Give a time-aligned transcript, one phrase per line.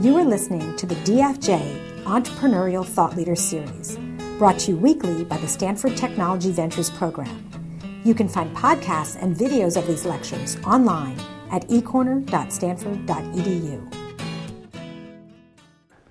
[0.00, 3.98] You are listening to the DFJ Entrepreneurial Thought Leader Series,
[4.38, 7.50] brought to you weekly by the Stanford Technology Ventures Program.
[8.04, 11.18] You can find podcasts and videos of these lectures online
[11.50, 13.92] at ecorner.stanford.edu.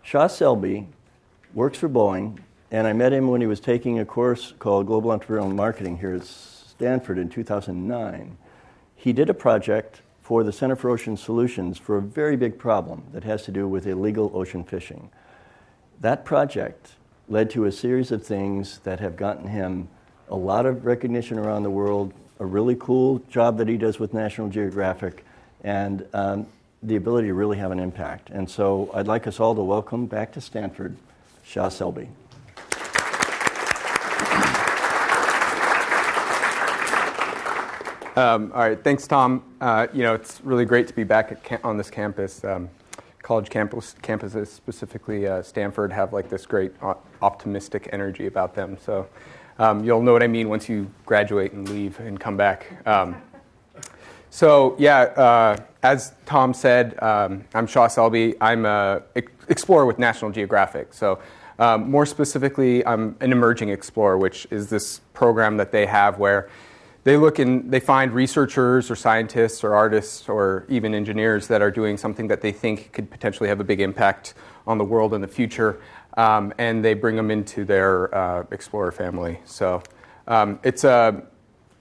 [0.04, 0.86] Shah Selbe
[1.54, 2.40] works for Boeing,
[2.72, 6.16] and I met him when he was taking a course called Global Entrepreneurial Marketing here
[6.16, 8.38] at Stanford in 2009.
[8.98, 13.02] He did a project for the Center for Ocean Solutions for a very big problem
[13.14, 15.10] that has to do with illegal ocean fishing.
[16.02, 16.96] That project
[17.30, 19.88] led to a series of things that have gotten him
[20.30, 24.14] a lot of recognition around the world, a really cool job that he does with
[24.14, 25.24] National Geographic,
[25.64, 26.46] and um,
[26.84, 28.30] the ability to really have an impact.
[28.30, 30.98] And so I'd like us all to welcome back to Stanford
[31.46, 32.10] Shah Selbe.
[38.18, 39.44] Um, all right, thanks, Tom.
[39.62, 42.44] Uh, you know, it's really great to be back cam- on this campus.
[42.44, 42.68] Um,
[43.22, 46.72] college campus, campuses, specifically uh, Stanford, have like this great
[47.22, 48.76] optimistic energy about them.
[48.82, 49.08] So
[49.60, 52.66] um, you'll know what I mean once you graduate and leave and come back.
[52.88, 53.22] Um,
[54.32, 58.36] so yeah, uh, as Tom said, um, I'm Shah Selbe.
[58.42, 59.04] I'm an
[59.48, 60.92] explorer with National Geographic.
[60.92, 61.20] So
[61.60, 66.50] um, more specifically, I'm an emerging explorer, which is this program that they have where
[67.08, 71.72] they look and they find researchers or scientists or artists or even engineers that are
[71.72, 74.34] doing something that they think could potentially have a big impact
[74.68, 75.80] on the world in the future,
[76.18, 79.40] um, and they bring them into their uh, explorer family.
[79.46, 79.82] So
[80.28, 81.22] um, it's a uh,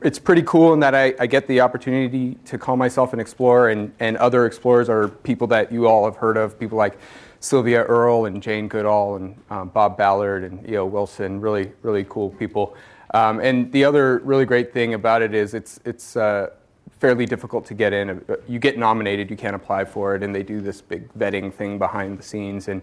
[0.01, 3.71] it's pretty cool in that I, I, get the opportunity to call myself an explorer,
[3.71, 6.99] and, and other explorers are people that you all have heard of, people like
[7.41, 10.87] Sylvia Earle and Jane Goodall and um, Bob Ballard and E.O.
[10.87, 12.77] Wilson, really, really cool people.
[13.15, 16.51] Um, and the other really great thing about it is it's, it's uh,
[16.99, 18.23] fairly difficult to get in.
[18.49, 21.79] You get nominated, you can't apply for it, and they do this big vetting thing
[21.79, 22.83] behind the scenes and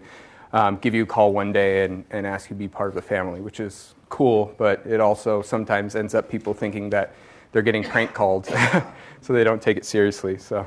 [0.52, 2.94] um, give you a call one day and, and ask you to be part of
[2.94, 7.12] the family, which is cool, but it also sometimes ends up people thinking that
[7.50, 8.46] they're getting prank called,
[9.20, 10.38] so they don't take it seriously.
[10.38, 10.66] So,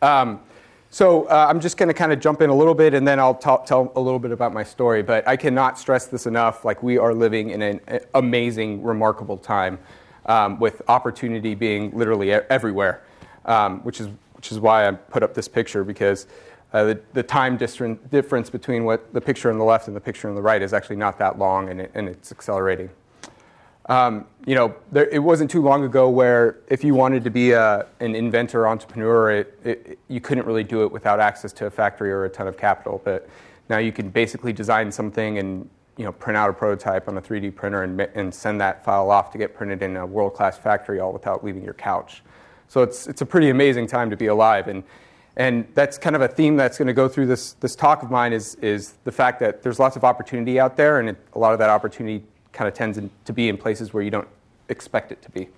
[0.00, 0.40] um,
[0.94, 3.18] so uh, I'm just going to kind of jump in a little bit, and then
[3.18, 5.02] I'll tell a little bit about my story.
[5.02, 6.64] But I cannot stress this enough.
[6.64, 7.80] Like we are living in an
[8.14, 9.80] amazing, remarkable time,
[10.26, 13.02] um, with opportunity being literally everywhere,
[13.44, 16.28] um, which is which is why I put up this picture because
[16.72, 20.28] uh, the, the, time difference between what the picture on the left and the picture
[20.28, 22.88] on the right is actually not that long, and, it, and it's accelerating.
[23.86, 27.52] Um, you know, there, it wasn't too long ago where if you wanted to be
[27.52, 31.70] a, an inventor, entrepreneur, it, it, you couldn't really do it without access to a
[31.70, 33.02] factory or a ton of capital.
[33.04, 33.28] But
[33.68, 37.22] now you can basically design something and you know print out a prototype on a
[37.22, 40.98] 3D printer and, and send that file off to get printed in a world-class factory,
[40.98, 42.22] all without leaving your couch.
[42.68, 44.68] So it's it's a pretty amazing time to be alive.
[44.68, 44.82] And
[45.36, 48.10] and that's kind of a theme that's going to go through this, this talk of
[48.10, 51.38] mine is, is the fact that there's lots of opportunity out there, and it, a
[51.40, 52.24] lot of that opportunity
[52.54, 54.28] kind of tends in, to be in places where you don't
[54.68, 55.48] expect it to be.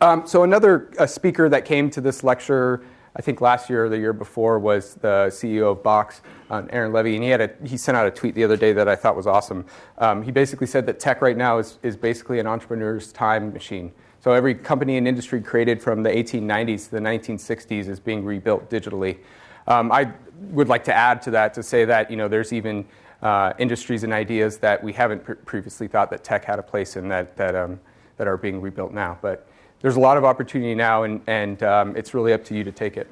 [0.00, 2.82] Um, so another speaker that came to this lecture,
[3.16, 6.92] I think last year or the year before, was the CEO of Box, uh, Aaron
[6.92, 8.96] Levie, and he had a, he sent out a tweet the other day that I
[8.96, 9.66] thought was awesome.
[9.98, 13.92] Um, he basically said that tech right now is, is basically an entrepreneur's time machine.
[14.20, 18.70] So every company and industry created from the 1890s to the 1960s is being rebuilt
[18.70, 19.18] digitally.
[19.66, 20.12] Um, I
[20.50, 22.86] would like to add to that to say that you know there's even
[23.22, 26.96] uh, industries and ideas that we haven't pr- previously thought that tech had a place
[26.96, 27.80] in that that um,
[28.16, 29.18] that are being rebuilt now.
[29.20, 29.48] But
[29.80, 32.72] there's a lot of opportunity now, and and um, it's really up to you to
[32.72, 33.10] take it.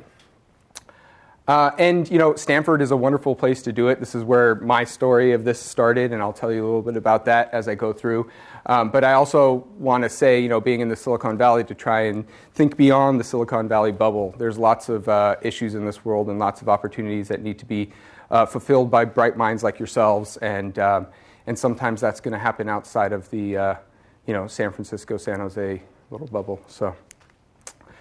[1.48, 3.98] Uh, and you know, Stanford is a wonderful place to do it.
[4.00, 6.98] This is where my story of this started, and I'll tell you a little bit
[6.98, 8.30] about that as I go through.
[8.66, 11.74] Um, but I also want to say, you know, being in the Silicon Valley, to
[11.74, 14.34] try and think beyond the Silicon Valley bubble.
[14.36, 17.66] There's lots of uh, issues in this world and lots of opportunities that need to
[17.66, 17.92] be
[18.30, 21.06] uh, fulfilled by bright minds like yourselves, and um,
[21.46, 23.74] and sometimes that's going to happen outside of the, uh,
[24.26, 26.60] you know, San Francisco, San Jose little bubble.
[26.66, 26.94] So,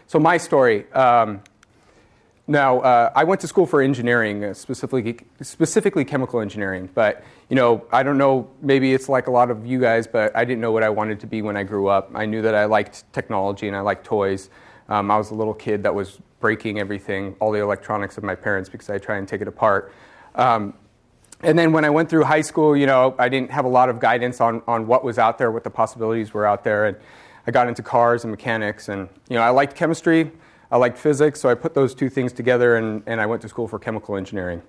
[0.05, 0.91] so my story.
[0.91, 1.41] Um,
[2.49, 6.89] now, uh, I went to school for engineering, uh, specifically specifically chemical engineering.
[6.93, 8.49] But you know, I don't know.
[8.61, 11.19] Maybe it's like a lot of you guys, but I didn't know what I wanted
[11.21, 12.09] to be when I grew up.
[12.13, 14.49] I knew that I liked technology and I liked toys.
[14.87, 18.35] Um, I was a little kid that was breaking everything, all the electronics of my
[18.35, 19.91] parents, because I try and take it apart.
[20.37, 20.73] Um,
[21.41, 23.89] and then when I went through high school, you know, I didn't have a lot
[23.89, 26.97] of guidance on on what was out there, what the possibilities were out there, and
[27.45, 30.31] I got into cars and mechanics, and you know, I liked chemistry.
[30.69, 33.47] I liked physics, so I put those two things together and, and I went to
[33.47, 34.61] school for chemical engineering.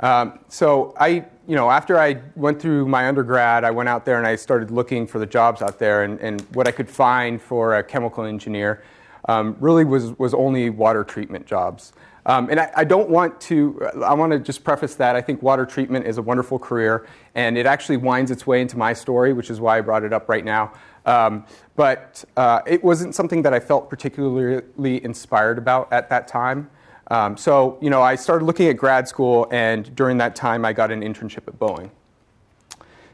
[0.00, 4.18] Um, so I, you know, after I went through my undergrad, I went out there
[4.18, 7.40] and I started looking for the jobs out there and, and what I could find
[7.40, 8.82] for a chemical engineer.
[9.28, 11.92] um, really was, was only water treatment jobs.
[12.28, 15.16] Um, and I, I, don't want to, I want to just preface that.
[15.16, 18.76] I think water treatment is a wonderful career, and it actually winds its way into
[18.76, 20.72] my story, which is why I brought it up right now.
[21.06, 26.68] Um, but uh, it wasn't something that I felt particularly inspired about at that time.
[27.10, 30.74] Um, so, you know, I started looking at grad school, and during that time, I
[30.74, 31.90] got an internship at Boeing.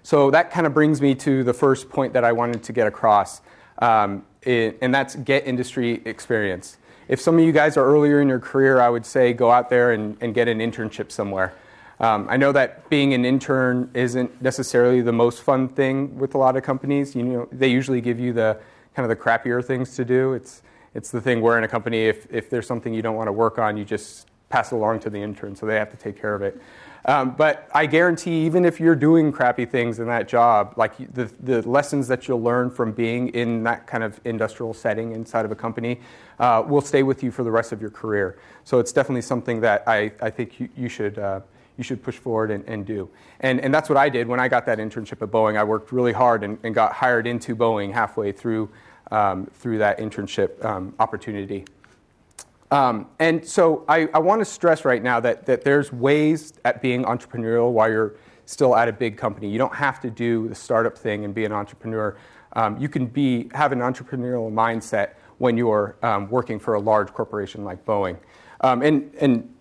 [0.02, 2.88] So that kind of brings me to the first point that I wanted to get
[2.88, 3.42] across,
[3.78, 6.78] um, it, and that's get industry experience.
[7.08, 9.68] If some of you guys are earlier in your career, I would say go out
[9.70, 11.54] there and, and get an internship somewhere.
[12.00, 16.38] Um, I know that being an intern isn't necessarily the most fun thing with a
[16.38, 17.14] lot of companies.
[17.14, 18.58] You know, they usually give you the
[18.94, 20.32] kind of the crappier things to do.
[20.32, 20.62] It's
[20.94, 23.32] it's the thing where in a company, if, if there's something you don't want to
[23.32, 26.16] work on, you just pass it along to the intern, so they have to take
[26.20, 26.60] care of it.
[27.06, 31.24] Um, but I guarantee, even if you're doing crappy things in that job, like the,
[31.40, 35.50] the lessons that you'll learn from being in that kind of industrial setting inside of
[35.50, 36.00] a company
[36.38, 38.38] uh, will stay with you for the rest of your career.
[38.62, 41.18] So it's definitely something that I, I think you, you should.
[41.18, 41.40] Uh,
[41.76, 43.10] you should push forward and, and do.
[43.40, 45.58] And, and that's what I did when I got that internship at Boeing.
[45.58, 48.70] I worked really hard and, and got hired into Boeing halfway through
[49.10, 51.64] um, through that internship um, opportunity.
[52.70, 56.82] Um, and so I, I want to stress right now that, that there's ways at
[56.82, 58.14] being entrepreneurial while you're
[58.46, 59.48] still at a big company.
[59.48, 62.16] You don't have to do the startup thing and be an entrepreneur.
[62.54, 67.12] Um, you can be, have an entrepreneurial mindset when you're um, working for a large
[67.12, 68.18] corporation like Boeing.
[68.60, 69.54] Um, and, and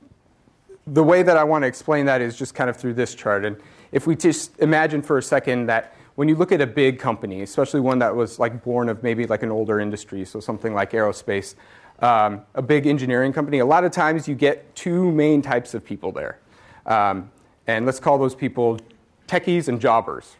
[0.87, 3.45] the way that I want to explain that is just kind of through this chart.
[3.45, 3.57] And
[3.91, 7.41] if we just imagine for a second that when you look at a big company,
[7.41, 10.91] especially one that was like born of maybe like an older industry, so something like
[10.91, 11.55] aerospace,
[11.99, 15.85] um, a big engineering company, a lot of times you get two main types of
[15.85, 16.39] people there.
[16.85, 17.31] Um,
[17.67, 18.79] and let's call those people
[19.27, 20.35] techies and jobbers.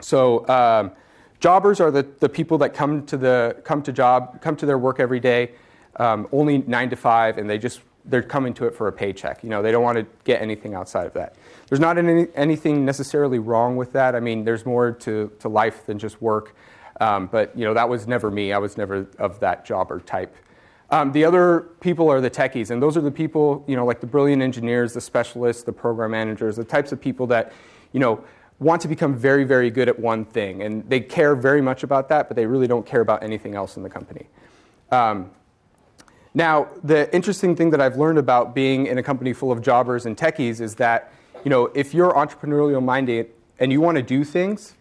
[0.00, 0.92] So um,
[1.40, 4.78] jobbers are the, the people that come to the come to job come to their
[4.78, 5.52] work every day,
[5.96, 9.42] um, only nine to five, and they just they're coming to it for a paycheck.
[9.42, 11.36] You know, they don't want to get anything outside of that.
[11.68, 14.14] There's not any, anything necessarily wrong with that.
[14.14, 16.54] I mean, there's more to, to life than just work.
[17.00, 18.52] Um, but, you know, that was never me.
[18.52, 20.36] I was never of that jobber type.
[20.94, 23.98] Um, the other people are the techies, and those are the people, you know, like
[23.98, 27.52] the brilliant engineers, the specialists, the program managers, the types of people that,
[27.92, 28.22] you know,
[28.60, 30.62] want to become very, very good at one thing.
[30.62, 33.76] And they care very much about that, but they really don't care about anything else
[33.76, 34.28] in the company.
[34.92, 35.32] Um,
[36.32, 40.06] now, the interesting thing that I've learned about being in a company full of jobbers
[40.06, 41.12] and techies is that,
[41.42, 44.76] you know, if you're entrepreneurial minded and you want to do things,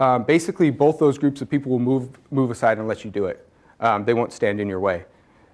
[0.00, 3.26] um, basically both those groups of people will move, move aside and let you do
[3.26, 3.48] it.
[3.78, 5.04] Um, they won't stand in your way.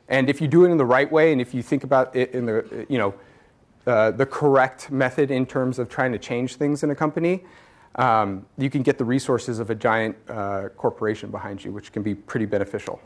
[0.08, 2.32] And if you do it in the right way, and if you think about it
[2.32, 3.14] in the, you know,
[3.87, 7.44] uh, the correct method in terms of trying to change things in a company,
[7.96, 12.02] um, you can get the resources of a giant uh, corporation behind you, which can
[12.02, 13.00] be pretty beneficial.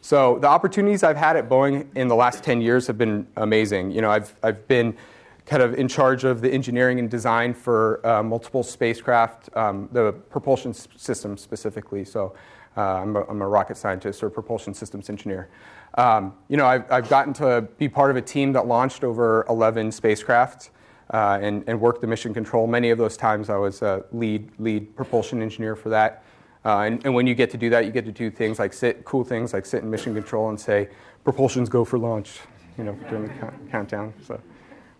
[0.00, 3.90] So the opportunities I've had at Boeing in the last 10 years have been amazing.
[3.90, 4.96] You know, I've, I've been
[5.44, 10.12] kind of in charge of the engineering and design for uh, multiple spacecraft, um, the
[10.30, 12.04] propulsion s- system specifically.
[12.04, 12.34] So
[12.76, 15.48] uh, I'm, a, I'm, a rocket scientist or propulsion systems engineer.
[15.94, 19.44] Um, you know, I've, I've, gotten to be part of a team that launched over
[19.48, 20.70] 11 spacecraft
[21.12, 22.68] uh, and, and worked the mission control.
[22.68, 26.22] Many of those times I was a lead, lead propulsion engineer for that.
[26.64, 28.72] Uh, and, and, when you get to do that, you get to do things like
[28.72, 30.88] sit, cool things like sit in mission control and say,
[31.24, 32.38] propulsions go for launch,
[32.76, 34.14] you know, during the count, countdown.
[34.22, 34.38] So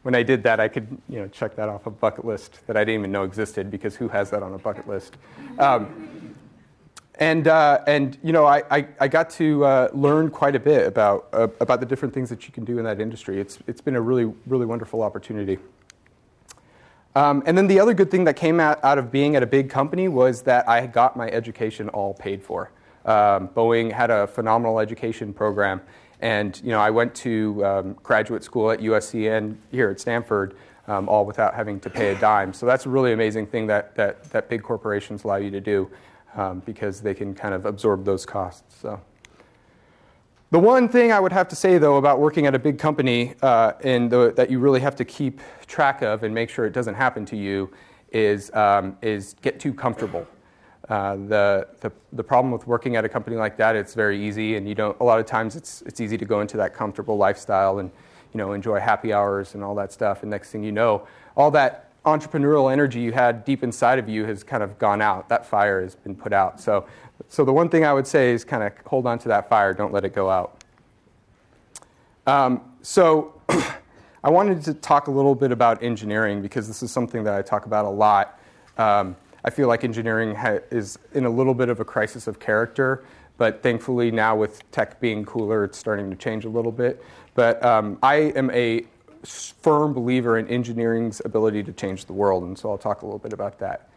[0.02, 2.76] when I did that, I could, you know, check that off a bucket list that
[2.76, 5.18] I didn't even know existed because who has that on a bucket list?
[5.58, 6.19] Um,
[7.20, 10.86] and, uh, and, you know, I, I, I got to uh, learn quite a bit
[10.86, 13.38] about, uh, about the different things that you can do in that industry.
[13.38, 15.58] It's, it's been a really, really wonderful opportunity.
[17.14, 19.46] Um, and then the other good thing that came out, out, of being at a
[19.46, 22.70] big company was that I had got my education all paid for.
[23.04, 25.80] Um, Boeing had a phenomenal education program,
[26.20, 30.54] and you know I went to um, graduate school at USC and here at Stanford,
[30.86, 32.52] um, all without having to pay a dime.
[32.52, 35.90] So that's a really amazing thing that that, that big corporations allow you to do
[36.34, 38.80] um, because they can kind of absorb those costs.
[38.80, 39.00] So.
[40.50, 43.34] The one thing I would have to say, though, about working at a big company
[43.40, 46.72] uh, and the, that you really have to keep track of and make sure it
[46.72, 47.70] doesn't happen to you
[48.10, 50.26] is, um, is get too comfortable.
[50.88, 54.56] Uh, the, the, the, problem with working at a company like that, it's very easy,
[54.56, 57.16] and you don't, a lot of times it's, it's easy to go into that comfortable
[57.16, 57.92] lifestyle and
[58.32, 60.22] you know, enjoy happy hours and all that stuff.
[60.22, 61.06] And next thing you know,
[61.36, 65.28] all that entrepreneurial energy you had deep inside of you has kind of gone out.
[65.28, 66.60] That fire has been put out.
[66.60, 66.86] So
[67.28, 69.74] so the one thing I would say is kind of hold on to that fire,
[69.74, 70.64] don't let it go out.
[72.26, 73.40] Um, so
[74.24, 77.42] I wanted to talk a little bit about engineering because this is something that I
[77.42, 78.40] talk about a lot.
[78.78, 82.38] Um, I feel like engineering ha- is in a little bit of a crisis of
[82.40, 83.04] character,
[83.36, 87.02] but thankfully now with tech being cooler, it's starting to change a little bit.
[87.34, 88.84] But um, I am a
[89.24, 93.18] firm believer in engineering's ability to change the world, and so I'll talk a little
[93.18, 93.90] bit about that.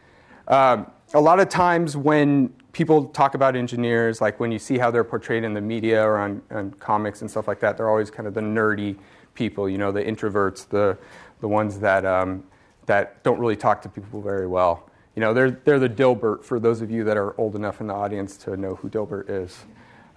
[0.48, 4.92] Um, a lot of times when people talk about engineers, like when you see how
[4.92, 8.12] they're portrayed in the media or on, on comics and stuff like that, they're always
[8.12, 8.98] kind of the nerdy
[9.36, 10.98] people, you know, the introverts, the,
[11.40, 12.44] the ones that, um,
[12.88, 14.90] that don't really talk to people very well.
[15.16, 17.88] You know, they're, they're the Dilbert for those of you that are old enough in
[17.88, 19.64] the audience to know who Dilbert is.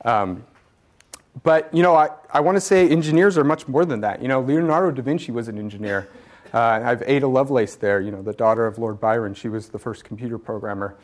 [0.05, 0.45] Um,
[1.43, 4.23] but, you know, I, I want to say engineers are much more than that.
[4.23, 6.09] You know, Leonardo da Vinci was an engineer.
[6.55, 9.35] Uh, I have Ada Lovelace there, you know, the daughter of Lord Byron.
[9.35, 10.97] She was the first computer programmer.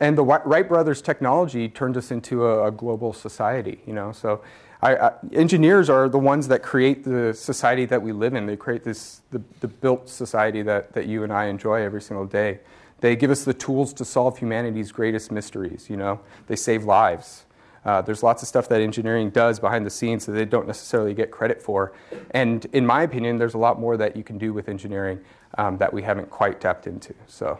[0.00, 4.12] And the Wright brothers' technology turned us into a, a global society, you know.
[4.12, 4.40] So
[4.80, 8.46] I, I, engineers are the ones that create the society that we live in.
[8.46, 12.26] They create this, the, the built society that, that you and I enjoy every single
[12.26, 12.60] day.
[13.00, 16.20] They give us the tools to solve humanity's greatest mysteries, you know.
[16.46, 17.44] They save lives.
[17.88, 21.14] Uh, there's lots of stuff that engineering does behind the scenes that they don't necessarily
[21.14, 21.94] get credit for.
[22.32, 25.18] And in my opinion, there's a lot more that you can do with engineering
[25.56, 27.58] um, that we haven't quite tapped into, so,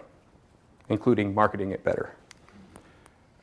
[0.91, 2.15] including marketing it better.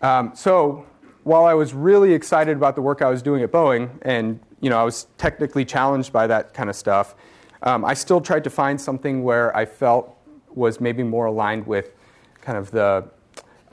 [0.04, 0.86] Um, so,
[1.24, 4.70] while I was really excited about the work I was doing at Boeing, and you
[4.70, 7.15] know, I was technically challenged by that kind of stuff,
[7.63, 10.15] um, I still tried to find something where I felt
[10.54, 11.94] was maybe more aligned with
[12.42, 13.10] kind of the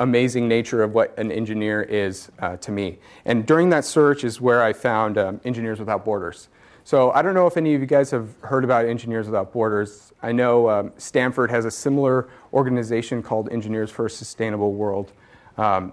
[0.02, 2.98] amazing nature of what an engineer is uh, to me.
[3.24, 6.48] And during that search is where I found um, Engineers Without Borders.
[6.84, 10.12] So I don't know if any of you guys have heard about Engineers Without Borders.
[10.20, 15.12] I know um, Stanford has a similar organization called Engineers for a Sustainable World.
[15.56, 15.92] Um,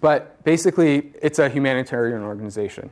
[0.00, 2.90] but basically, it's a humanitarian organization.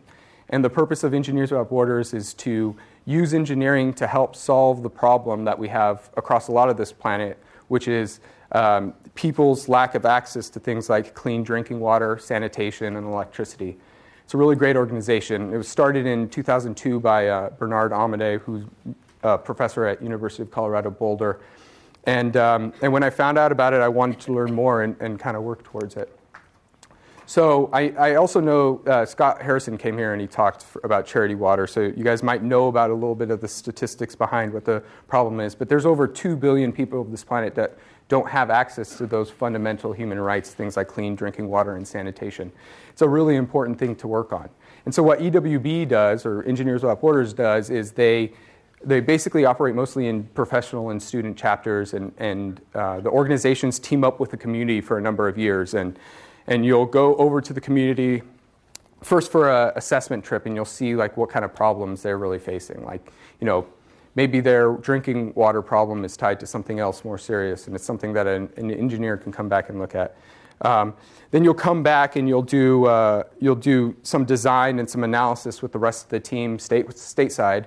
[0.49, 2.75] And the purpose of Engineers Without Borders is to
[3.05, 6.93] use engineering to help solve the problem that we have across a lot of this
[6.93, 7.39] planet,
[7.69, 8.21] which is
[8.53, 13.77] um, people's lack of access to things like clean drinking water, sanitation, and electricity.
[14.25, 15.53] It's a really great organization.
[15.53, 18.65] It was started in 2002 by uh, Bernard Amadei, who's
[19.23, 21.41] a professor at University of Colorado Boulder.
[22.05, 24.97] And, um, and when I found out about it, I wanted to learn more and,
[25.01, 26.15] and kind of work towards it.
[27.29, 31.05] So I, I also know uh, Scott Harrison came here and he talked for, about
[31.05, 31.67] charity water.
[31.67, 34.83] So you guys might know about a little bit of the statistics behind what the
[35.09, 35.55] problem is.
[35.55, 37.77] But there's over 2 billion people on this planet that
[38.09, 42.51] don't have access to those fundamental human rights, things like clean drinking water and sanitation.
[42.91, 44.49] It's a really important thing to work on.
[44.85, 48.33] And so, what EWB does, or Engineers Without Borders does, is they
[48.85, 54.05] they basically operate mostly in professional and student chapters, and, and uh, the organizations team
[54.05, 55.75] up with the community for a number of years.
[55.75, 55.99] And,
[56.47, 58.23] and you'll go over to the community
[59.03, 62.39] first for an assessment trip, and you'll see like what kind of problems they're really
[62.39, 62.85] facing.
[62.85, 63.67] Like, you know,
[64.15, 68.13] maybe their drinking water problem is tied to something else more serious, and it's something
[68.13, 70.17] that an, an engineer can come back and look at.
[70.63, 70.95] Um,
[71.31, 75.63] then you'll come back and you'll do, uh, you'll do some design and some analysis
[75.63, 77.67] with the rest of the team state, stateside.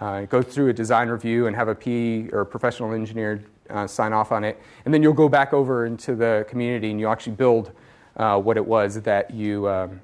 [0.00, 3.86] Uh, go through a design review and have a P or a professional engineer uh,
[3.86, 4.58] sign off on it.
[4.84, 7.72] And then you'll go back over into the community and you actually build
[8.16, 10.00] uh, what it was that you, um,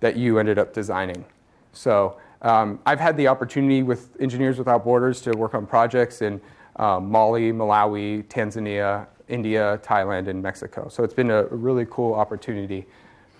[0.00, 1.24] that you ended up designing.
[1.72, 6.40] So um, I've had the opportunity with Engineers Without Borders to work on projects in
[6.76, 10.88] um, Mali, Malawi, Tanzania, India, Thailand, and Mexico.
[10.88, 12.86] So it's been a really cool opportunity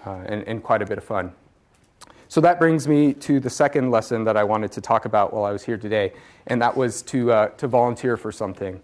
[0.04, 1.32] uh, and, and, quite a bit of fun.
[2.28, 5.44] So that brings me to the second lesson that I wanted to talk about while
[5.44, 6.12] I was here today,
[6.46, 8.80] and that was to, uh, to volunteer for something.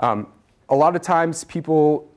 [0.00, 0.26] Um,
[0.68, 2.09] a lot of times people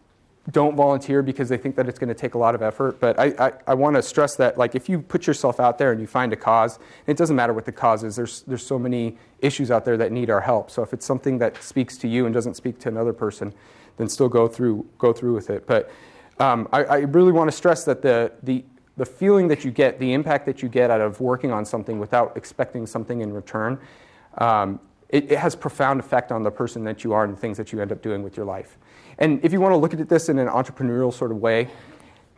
[0.51, 2.99] don't volunteer because they think that it's going to take a lot of effort.
[2.99, 5.93] But I, I, I want to stress that, like, if you put yourself out there
[5.93, 8.17] and you find a cause, it doesn't matter what the cause is.
[8.17, 10.69] There's there's so many issues out there that need our help.
[10.69, 13.53] So if it's something that speaks to you and doesn't speak to another person,
[13.97, 15.65] then still go through go through with it.
[15.65, 15.89] But
[16.39, 18.65] um, I, I really want to stress that the the
[18.97, 21.99] the feeling that you get, the impact that you get out of working on something
[21.99, 23.79] without expecting something in return,
[24.39, 27.57] um, it, it has profound effect on the person that you are and the things
[27.57, 28.77] that you end up doing with your life.
[29.19, 31.69] And if you want to look at this in an entrepreneurial sort of way,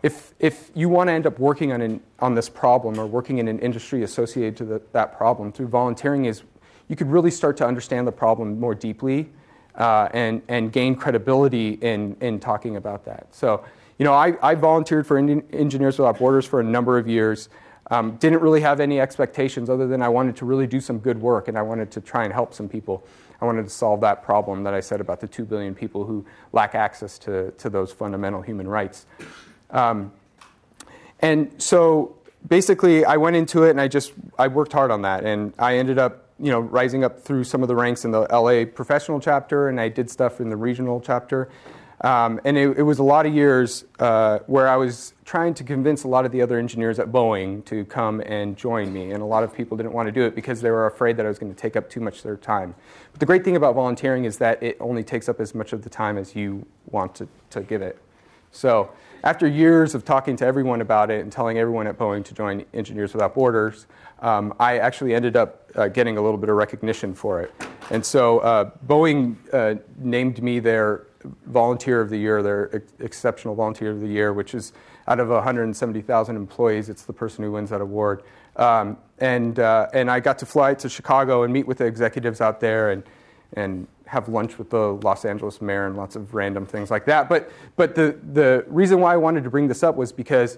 [0.03, 3.39] if, if you want to end up working on, an, on this problem or working
[3.39, 6.43] in an industry associated to the, that problem through volunteering is
[6.87, 9.29] you could really start to understand the problem more deeply
[9.75, 13.33] uh, and, and gain credibility in, in talking about that.
[13.33, 13.65] So,
[13.97, 17.49] you know, I, I volunteered for Indian Engineers Without Borders for a number of years.
[17.91, 21.21] Um, didn't really have any expectations other than I wanted to really do some good
[21.21, 23.03] work and I wanted to try and help some people.
[23.45, 26.25] I wanted to solve that problem that I said about the 2 billion people who
[26.51, 29.05] lack access to, to those fundamental human rights.
[29.69, 30.11] Um,
[31.19, 35.23] and so basically, I went into it and I just I worked hard on that,
[35.23, 38.21] and I ended up you know rising up through some of the ranks in the
[38.21, 41.49] LA professional chapter, and I did stuff in the regional chapter.
[42.01, 45.63] Um, and it, it, was a lot of years uh, where I was trying to
[45.63, 49.11] convince a lot of the other engineers at Boeing to come and join me.
[49.11, 51.25] And a lot of people didn't want to do it because they were afraid that
[51.25, 52.75] I was going to take up too much of their time.
[53.11, 55.83] But the great thing about volunteering is that it only takes up as much of
[55.83, 57.97] the time as you want to, to give it.
[58.51, 58.91] So
[59.23, 62.65] after years of talking to everyone about it and telling everyone at Boeing to join
[62.73, 63.87] Engineers Without Borders,
[64.19, 67.53] um, I actually ended up uh, getting a little bit of recognition for it.
[67.89, 71.07] And so uh, Boeing uh, named me their
[71.45, 74.73] Volunteer of the Year, their ex- Exceptional Volunteer of the Year, which is
[75.07, 78.23] out of 170,000 employees, it's the person who wins that award.
[78.55, 82.41] Um, and, uh, and I got to fly to Chicago and meet with the executives
[82.41, 83.03] out there and,
[83.53, 87.29] and have lunch with the Los Angeles mayor and lots of random things like that.
[87.29, 90.57] But, but the, the reason why I wanted to bring this up was because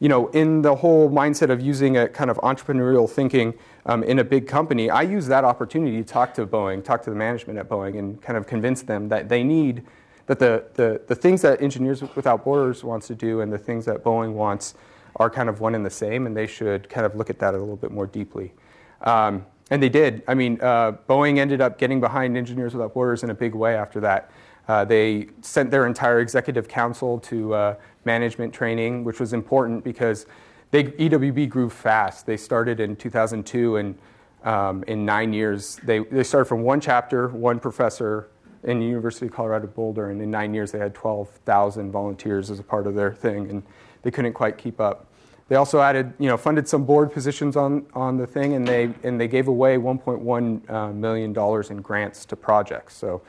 [0.00, 3.54] you know, in the whole mindset of using a kind of entrepreneurial thinking
[3.86, 7.10] um, in a big company, I use that opportunity to talk to Boeing, talk to
[7.10, 9.84] the management at Boeing, and kind of convince them that they need
[10.28, 13.84] that the, the, the things that Engineers Without Borders wants to do and the things
[13.86, 14.74] that Boeing wants
[15.16, 17.54] are kind of one and the same, and they should kind of look at that
[17.54, 18.52] a little bit more deeply.
[19.00, 20.22] Um, and they did.
[20.28, 23.74] I mean, uh, Boeing ended up getting behind Engineers Without Borders in a big way
[23.74, 24.30] after that.
[24.68, 30.26] Uh, they sent their entire executive council to uh, management training, which was important because
[30.70, 32.26] they, EWB grew fast.
[32.26, 33.98] They started in 2002, and
[34.44, 38.28] um, in nine years, they, they started from one chapter, one professor,
[38.64, 42.58] in the University of Colorado Boulder, and in nine years they had 12,000 volunteers as
[42.58, 43.62] a part of their thing, and
[44.02, 45.06] they couldn't quite keep up.
[45.48, 48.92] They also added, you know, funded some board positions on, on the thing, and they
[49.02, 52.94] and they gave away 1.1 uh, dollars in grants to projects.
[52.94, 53.22] So,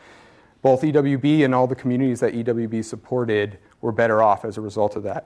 [0.61, 4.97] both EWB and all the communities that EWB supported were better off as a result
[4.97, 5.25] of that.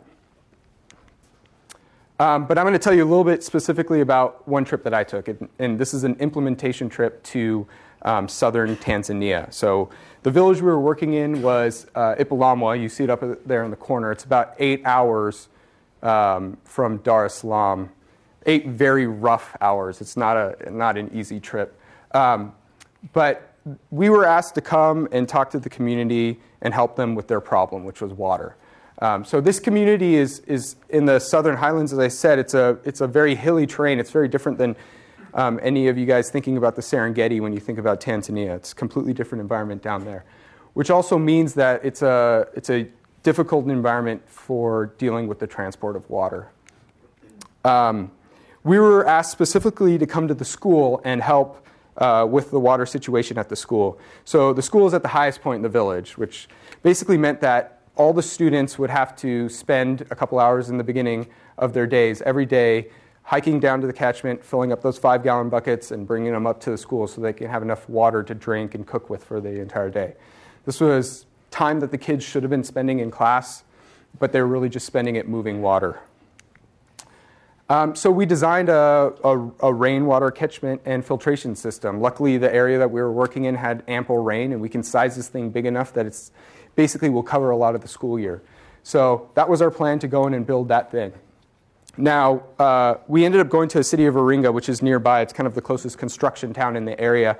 [2.20, 4.94] Um, but I'm going to tell you a little bit specifically about one trip that
[4.94, 7.68] I took, and, and this is an implementation trip to
[8.04, 9.52] um, southern Tanzania.
[9.54, 9.90] So
[10.24, 12.80] the village we were working in was uh, Ipalamwa.
[12.80, 14.12] You see it up there in the corner.
[14.12, 15.50] It's about eight hours
[16.02, 17.90] um, from Dar es Salaam.
[18.46, 20.02] Eight very rough hours.
[20.02, 21.80] It's not a not an easy trip.
[22.14, 22.54] Um,
[23.14, 23.54] but
[23.92, 27.40] we were asked to come and talk to the community and help them with their
[27.40, 28.56] problem, which was water.
[29.00, 32.40] Um, so this community is, is in the southern highlands, as I said.
[32.40, 34.00] It's a, it's a very hilly terrain.
[34.00, 34.76] It's very different than
[35.34, 38.56] um, any of you guys thinking about the Serengeti when you think about Tanzania.
[38.56, 40.26] It's a completely different environment down there,
[40.74, 42.88] which also means that it's a, it's a
[43.24, 46.50] difficult environment for dealing with the transport of water.
[47.64, 48.12] Um,
[48.64, 51.66] we were asked specifically to come to the school and help
[51.98, 54.00] uh, with the water situation at the school.
[54.26, 56.48] So the school is at the highest point in the village, which
[56.82, 60.84] basically meant that all the students would have to spend a couple hours in the
[60.84, 62.90] beginning of their days every day
[63.24, 66.60] hiking down to the catchment, filling up those five gallon buckets, and bringing them up
[66.62, 69.42] to the school so they can have enough water to drink and cook with for
[69.42, 70.14] the entire day.
[70.66, 73.64] This was time that the kids should have been spending in class,
[74.20, 76.00] but they were really just spending it moving water.
[77.70, 82.02] Um, so we designed a, a, a, rainwater catchment and filtration system.
[82.02, 85.16] Luckily, the area that we were working in had ample rain, and we can size
[85.16, 86.32] this thing big enough that it's
[86.76, 88.44] basically will cover a lot of the school year.
[88.84, 91.14] So that was our plan to go in and build that thing.
[91.98, 95.22] Now, uh, we ended up going to the city of Iringa, which is nearby.
[95.22, 97.38] It's kind of the closest construction town in the area,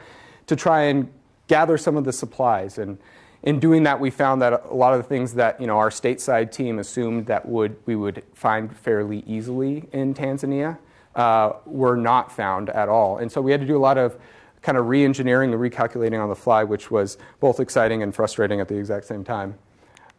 [0.48, 1.12] to try and
[1.48, 2.78] gather some of the supplies.
[2.78, 3.00] And
[3.42, 5.90] in doing that, we found that a lot of the things that you know our
[5.90, 10.78] stateside team assumed that would we would find fairly easily in Tanzania
[11.16, 13.18] uh, were not found at all.
[13.18, 14.18] And so we had to do a lot of
[14.62, 18.68] kind of re-engineering and recalculating on the fly, which was both exciting and frustrating at
[18.70, 19.56] the exact same time.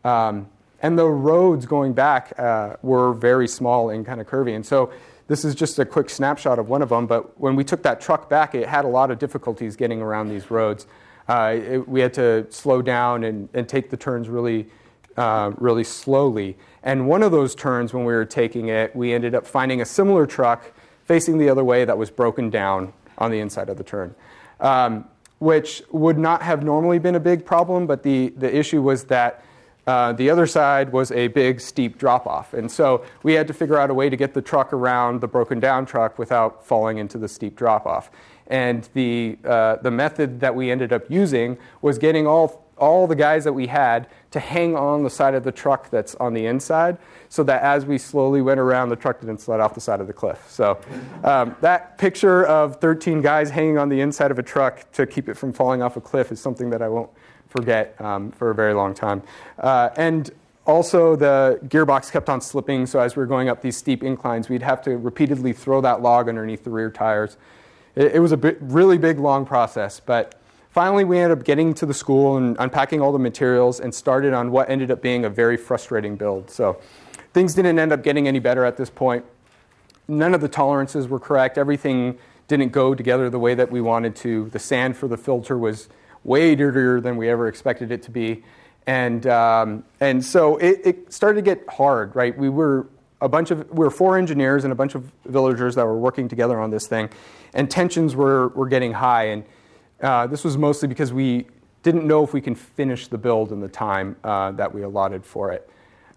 [0.04, 0.48] Um,
[0.84, 4.54] and the roads going back uh, were very small and kind of curvy.
[4.54, 4.92] And so
[5.28, 7.06] this is just a quick snapshot of one of them.
[7.06, 10.28] But when we took that truck back, it had a lot of difficulties getting around
[10.28, 10.86] these roads.
[11.26, 14.66] Uh, it, we had to slow down and, and take the turns really,
[15.16, 16.54] uh, really slowly.
[16.82, 19.86] And one of those turns, when we were taking it, we ended up finding a
[19.86, 20.70] similar truck
[21.06, 24.14] facing the other way that was broken down on the inside of the turn.
[24.60, 25.06] Um,
[25.38, 29.42] which would not have normally been a big problem, but the, the issue was that
[29.86, 32.54] uh, the other side was a big steep drop off.
[32.54, 35.28] And so we had to figure out a way to get the truck around the
[35.28, 38.10] broken down truck without falling into the steep drop off.
[38.46, 43.14] And the, uh, the method that we ended up using was getting all, all the
[43.14, 46.46] guys that we had to hang on the side of the truck that's on the
[46.46, 50.00] inside so that as we slowly went around, the truck didn't slide off the side
[50.00, 50.44] of the cliff.
[50.48, 50.78] So
[51.24, 55.28] um, that picture of 13 guys hanging on the inside of a truck to keep
[55.28, 57.10] it from falling off a cliff is something that I won't
[57.54, 59.22] forget um, for a very long time.
[59.58, 60.30] Uh, and
[60.66, 64.48] also, the gearbox kept on slipping, so as we were going up these steep inclines,
[64.48, 67.36] we'd have to repeatedly throw that log underneath the rear tires.
[67.94, 70.40] It, it was a really big, long process, but
[70.70, 74.32] finally, we ended up getting to the school and unpacking all the materials and started
[74.32, 76.50] on what ended up being a very frustrating build.
[76.50, 76.80] So
[77.34, 79.24] things didn't end up getting any better at this point.
[80.08, 81.56] None of the tolerances were correct.
[81.56, 84.48] Everything didn't go together the way that we wanted to.
[84.50, 85.88] The sand for the filter was
[86.24, 88.42] way dirtier than we ever expected it to be.
[88.86, 92.36] And, um, and so it, it started to get hard, right?
[92.36, 92.86] We were
[93.20, 96.28] a bunch of we were four engineers and a bunch of villagers that were working
[96.28, 97.08] together on this thing,
[97.54, 99.24] and tensions were, were getting high.
[99.24, 99.44] And
[100.02, 101.46] uh, this was mostly because we
[101.82, 105.24] didn't know if we can finish the build in the time uh, that we allotted
[105.24, 105.70] for it.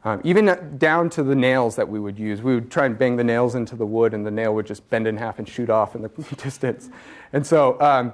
[0.04, 2.42] Um, even down to the nails that we would use.
[2.42, 4.88] We would try and bang the nails into the wood, and the nail would just
[4.90, 6.10] bend in half and shoot off in the
[6.44, 6.90] distance.
[7.34, 8.14] And so um,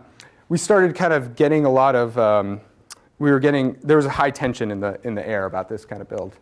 [0.50, 2.62] we started kind of getting a lot of, um,
[3.20, 5.86] we were getting, there was a high tension in the, in the air about this
[5.86, 6.36] kind of build.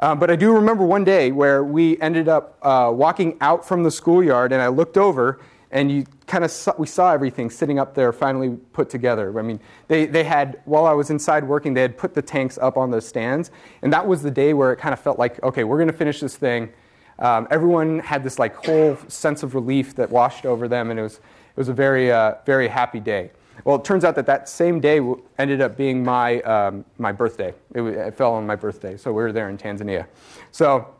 [0.00, 3.82] Um, but I do remember one day where we ended up uh, walking out from
[3.82, 7.94] the schoolyard, and I looked over, and you kind of we saw everything sitting up
[7.94, 9.38] there, finally put together.
[9.38, 12.58] I mean, they, they had while I was inside working, they had put the tanks
[12.58, 13.50] up on those stands,
[13.82, 15.96] and that was the day where it kind of felt like, okay, we're going to
[15.96, 16.70] finish this thing.
[17.18, 21.02] Um, everyone had this like whole sense of relief that washed over them, and it
[21.02, 21.20] was
[21.50, 23.30] it was a very uh, very happy day.
[23.64, 25.00] Well, it turns out that that same day
[25.38, 27.52] ended up being my, um, my birthday.
[27.74, 30.06] It, it, fell on my birthday, so we were there in Tanzania.
[30.50, 30.94] So,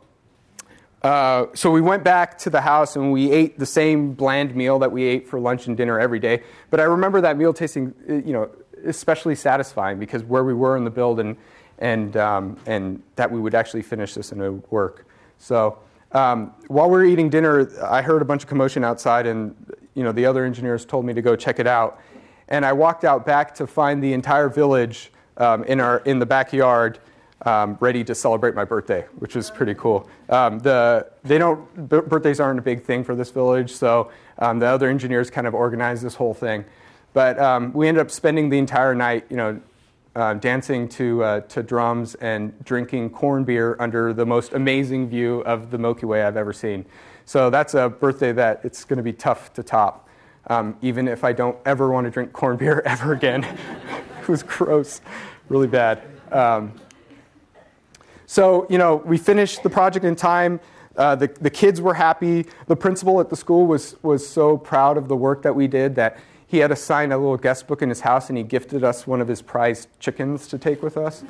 [1.01, 4.77] uh, so we went back to the house and we ate the same bland meal
[4.79, 6.43] that we ate for lunch and dinner every day.
[6.69, 8.51] But I remember that meal tasting, uh, you know,
[8.85, 11.37] especially satisfying because where we were in the build and,
[11.79, 15.07] and, um, and that we would actually finish this and it would work.
[15.39, 15.79] So
[16.11, 19.55] um, while we were eating dinner, I heard a bunch of commotion outside, and
[20.01, 22.01] you know, the other engineers told me to go check it out
[22.47, 26.25] and I walked out back to find the entire village um, in, our, in the
[26.25, 26.97] backyard
[27.43, 30.09] um, ready to celebrate my birthday, which was pretty cool.
[30.27, 34.57] Um, the, they don't, b- birthdays aren't a big thing for this village, so um,
[34.57, 36.65] the other engineers kind of organized this whole thing.
[37.13, 39.61] But um, we ended up spending the entire night, you know,
[40.15, 45.39] uh, dancing to, uh, to drums and drinking corn beer under the most amazing view
[45.41, 46.85] of the Milky Way I've ever seen.
[47.25, 50.09] So that's a birthday that it's going to be tough to top
[50.47, 53.43] um, even if I don't ever want to drink corn beer ever again.
[53.43, 55.01] it was gross,
[55.49, 56.01] really bad.
[56.31, 56.73] Um,
[58.25, 60.59] so, you know, we finished the project in time.
[60.95, 62.45] Uh, the, the kids were happy.
[62.67, 65.95] The principal at the school was, was so proud of the work that we did
[65.95, 69.07] that he had assigned a little guest book in his house and he gifted us
[69.07, 71.23] one of his prized chickens to take with us.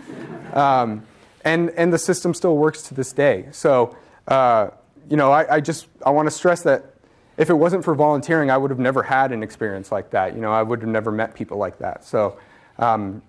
[0.54, 1.06] Um,
[1.44, 3.48] and, and the system still works to this day.
[3.52, 3.96] So,
[4.28, 4.72] uh,
[5.10, 6.96] you know, I, I just I want to stress that
[7.38, 10.36] if it wasn't for volunteering, I would have never had an experience like that.
[10.36, 12.04] You know, I would have never met people like that.
[12.04, 12.38] So
[12.78, 13.22] um,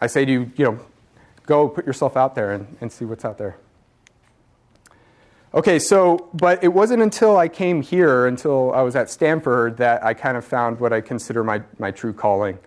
[0.00, 0.78] I say to you, you know,
[1.46, 3.56] go put yourself out there and, and see what's out there.
[5.52, 10.04] Okay, so, but it wasn't until I came here, until I was at Stanford, that
[10.04, 12.58] I kind of found what I consider my, my true calling.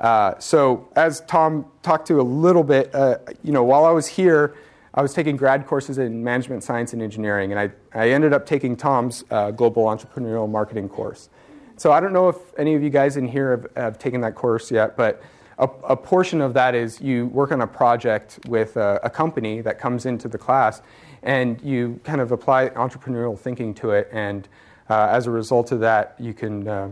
[0.00, 4.08] Uh, so, as Tom talked to a little bit, uh, you know, while I was
[4.08, 4.56] here,
[4.94, 8.44] I was taking grad courses in management science and engineering, and I, I ended up
[8.44, 11.30] taking Tom's uh, global entrepreneurial marketing course.
[11.76, 14.34] So I don't know if any of you guys in here have, have taken that
[14.34, 15.22] course yet, but
[15.58, 19.62] a, a, portion of that is you work on a project with a, a, company
[19.62, 20.82] that comes into the class,
[21.22, 24.48] and you kind of apply entrepreneurial thinking to it, and
[24.90, 26.90] uh, as a result of that, you can uh,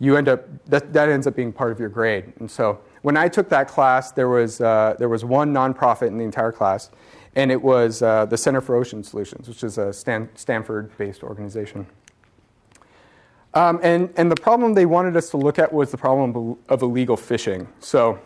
[0.00, 2.32] you end up that, that ends up being part of your grade.
[2.40, 6.18] And so when I took that class, there was uh, there was one nonprofit in
[6.18, 6.90] the entire class
[7.36, 11.22] and it was uh, the Center for Ocean Solutions, which is a Stan- Stanford based
[11.22, 11.86] organization.
[13.54, 16.82] Um, and, and the problem they wanted us to look at was the problem of
[16.82, 17.66] illegal fishing.
[17.80, 18.18] So,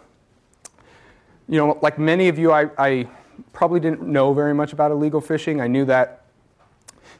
[1.48, 3.08] you know, like many of you, I, I
[3.52, 5.60] probably didn't know very much about illegal fishing.
[5.60, 6.24] I knew that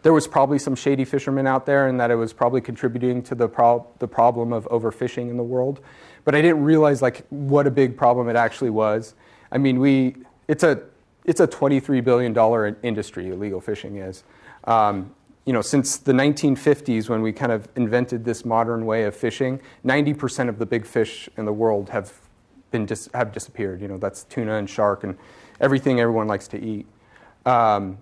[0.03, 3.35] there was probably some shady fishermen out there and that it was probably contributing to
[3.35, 5.81] the, pro- the problem of overfishing in the world.
[6.25, 9.15] But I didn't realize like what a big problem it actually was.
[9.53, 10.17] I mean, we,
[10.49, 10.83] it's a
[11.25, 14.25] it's a $23 billion industry, illegal fishing is.
[14.65, 19.17] Um, you know, since the 1950s, when we kind of invented this modern way of
[19.17, 22.13] fishing, 90% of the big fish in the world have
[22.71, 23.81] been dis- have disappeared.
[23.81, 25.17] You know, that's tuna and shark and
[25.61, 26.87] everything everyone likes to eat.
[27.45, 27.99] Um,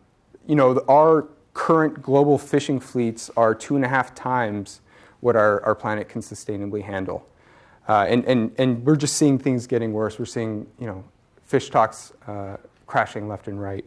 [0.46, 4.80] you know, our current global fishing fleets are two and a half times
[5.20, 7.26] what our, our planet can sustainably handle.
[7.88, 10.18] Uh, and, and, and we're just seeing things getting worse.
[10.18, 11.04] We're seeing, you know,
[11.42, 12.56] fish stocks uh,
[12.90, 13.84] crashing left and right.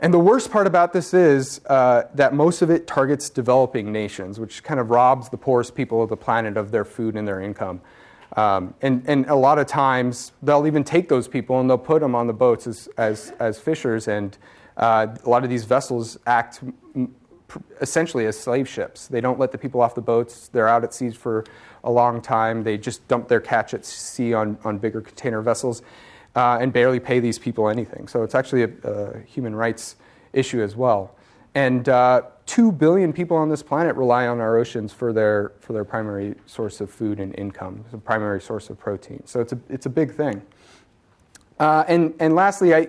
[0.00, 4.40] And the worst part about this is uh, that most of it targets developing nations,
[4.40, 7.40] which kind of robs the poorest people of the planet of their food and their
[7.40, 7.82] income.
[8.34, 12.00] Um, and, and a lot of times they'll even take those people and they'll put
[12.00, 14.08] them on the boats as, as, as fishers.
[14.08, 14.36] And
[14.78, 16.60] uh, a lot of these vessels act
[17.80, 19.06] essentially as slave ships.
[19.06, 20.48] They don't let the people off the boats.
[20.48, 21.44] They're out at sea for
[21.84, 22.64] a long time.
[22.64, 25.82] They just dump their catch at sea on, on bigger container vessels
[26.36, 28.06] uh, and barely pay these people anything.
[28.06, 29.96] So it's actually a, a human rights
[30.32, 31.16] issue as well.
[31.54, 35.72] And uh, two billion people on this planet rely on our oceans for their, for
[35.72, 39.22] their primary source of food and income, a primary source of protein.
[39.24, 40.42] So it's a, it's a big thing.
[41.58, 42.88] Uh, and, and lastly, I,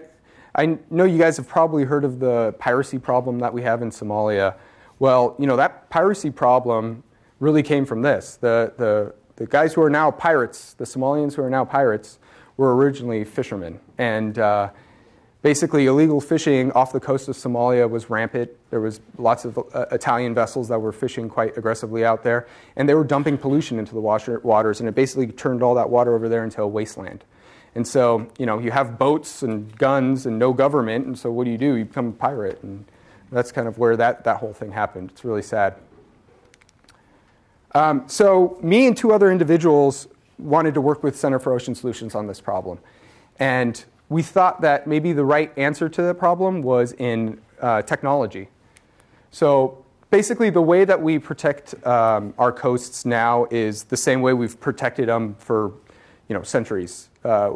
[0.54, 3.90] I know you guys have probably heard of the piracy problem that we have in
[3.90, 4.56] Somalia.
[5.00, 7.04] Well, you know, that piracy problem
[7.40, 8.36] really came from this.
[8.36, 12.20] The, the, the guys who are now pirates, the Somalians who are now pirates,
[12.58, 13.80] were originally fishermen.
[13.98, 14.72] And uh,
[15.42, 18.52] basically, illegal fishing off the coast of Somalia was rampant.
[18.72, 22.48] There was lots of uh, Italian vessels that were fishing quite aggressively out there.
[22.76, 25.90] And they were dumping pollution into the washer, waters, and it basically turned all that
[25.90, 27.24] water over there into a wasteland.
[27.76, 31.44] And so, you know, you have boats and guns and no government, and so what
[31.44, 31.76] do you do?
[31.76, 32.64] You become a pirate.
[32.64, 32.86] And
[33.32, 35.12] that's kind of where that, that whole thing happened.
[35.12, 35.76] It's really sad.
[37.76, 42.16] Um, so, me and two other individuals wanted to work with Center for Ocean Solutions
[42.16, 42.80] on this problem.
[43.40, 48.50] And we thought that maybe the right answer to the problem was in uh, technology.
[49.32, 54.34] So, basically, the way that we protect um, our coasts now is the same way
[54.34, 55.74] we've protected them for
[56.28, 57.10] you know, centuries.
[57.24, 57.56] Uh,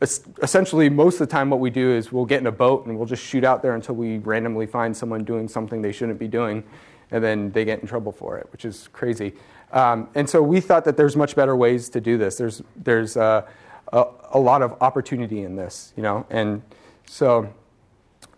[0.00, 2.96] essentially, most of the time, what we do is we'll get in a boat and
[2.96, 6.28] we'll just shoot out there until we randomly find someone doing something they shouldn't be
[6.28, 6.62] doing,
[7.10, 9.34] and then they get in trouble for it, which is crazy.
[9.72, 12.36] Um, and so we thought that there's much better ways to do this.
[12.36, 13.46] There's there's uh,
[13.92, 16.62] a, a, lot of opportunity in this, you know, and
[17.06, 17.52] so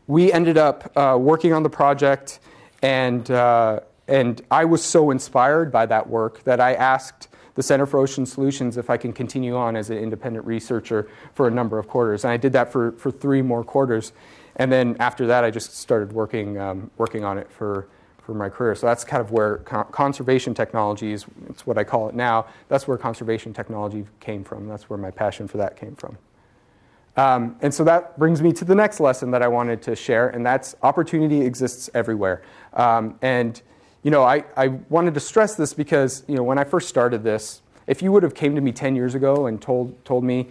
[0.07, 2.41] we ended up uh, working on the project,
[2.83, 7.87] and uh, and I was so inspired by that work that I asked the Center
[7.87, 11.79] for Ocean Solutions if I can continue on as an independent researcher for a number
[11.79, 12.25] of quarters.
[12.25, 14.13] And I did that for, for three more quarters.
[14.57, 17.89] And then after that, I just started working, um, working on it for,
[18.31, 18.77] for my career.
[18.77, 22.47] So that's kind of where co- conservation technology is, it's what I call it now.
[22.69, 24.69] That's where conservation technology came from.
[24.69, 26.17] That's where my passion for that came from.
[27.17, 30.29] Um, and so that brings me to the next lesson that I wanted to share,
[30.29, 32.43] and that's opportunity exists everywhere.
[32.73, 33.61] Um, and
[34.05, 37.25] you know, I, I wanted to stress this because, you know, when I first started
[37.25, 40.49] this, if you would have came to me 10 years ago and told, told me,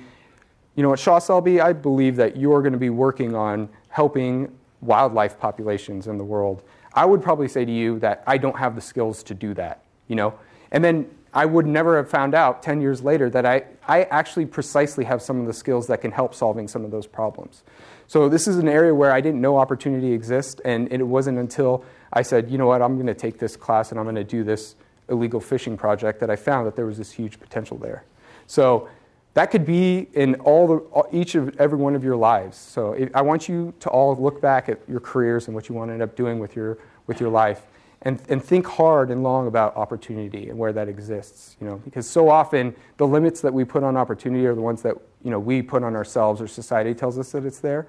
[0.75, 4.53] you know, at Shah Selbe, I believe that you're going to be working on helping
[4.81, 8.75] wildlife populations in the world, I would probably say to you that I don't have
[8.75, 10.33] the skills to do that, you know?
[10.71, 14.45] And then I would never have found out 10 years later that I, I actually
[14.45, 17.63] precisely have some of the skills that can help solving some of those problems.
[18.07, 21.83] So this is an area where I didn't know opportunity exists, and it wasn't until
[22.11, 24.23] I said, you know what, I'm going to take this class and I'm going to
[24.23, 24.75] do this
[25.09, 28.03] illegal fishing project that I found that there was this huge potential there.
[28.47, 28.89] So
[29.33, 32.57] that could be in all the, each of every one of your lives.
[32.57, 35.89] So I want you to all look back at your careers and what you want
[35.89, 37.61] to end up doing with your, with your life
[38.01, 41.57] and, and think hard and long about opportunity and where that exists.
[41.61, 44.81] You know, because so often the limits that we put on opportunity are the ones
[44.81, 47.87] that you know, we put on ourselves or society tells us that it's there.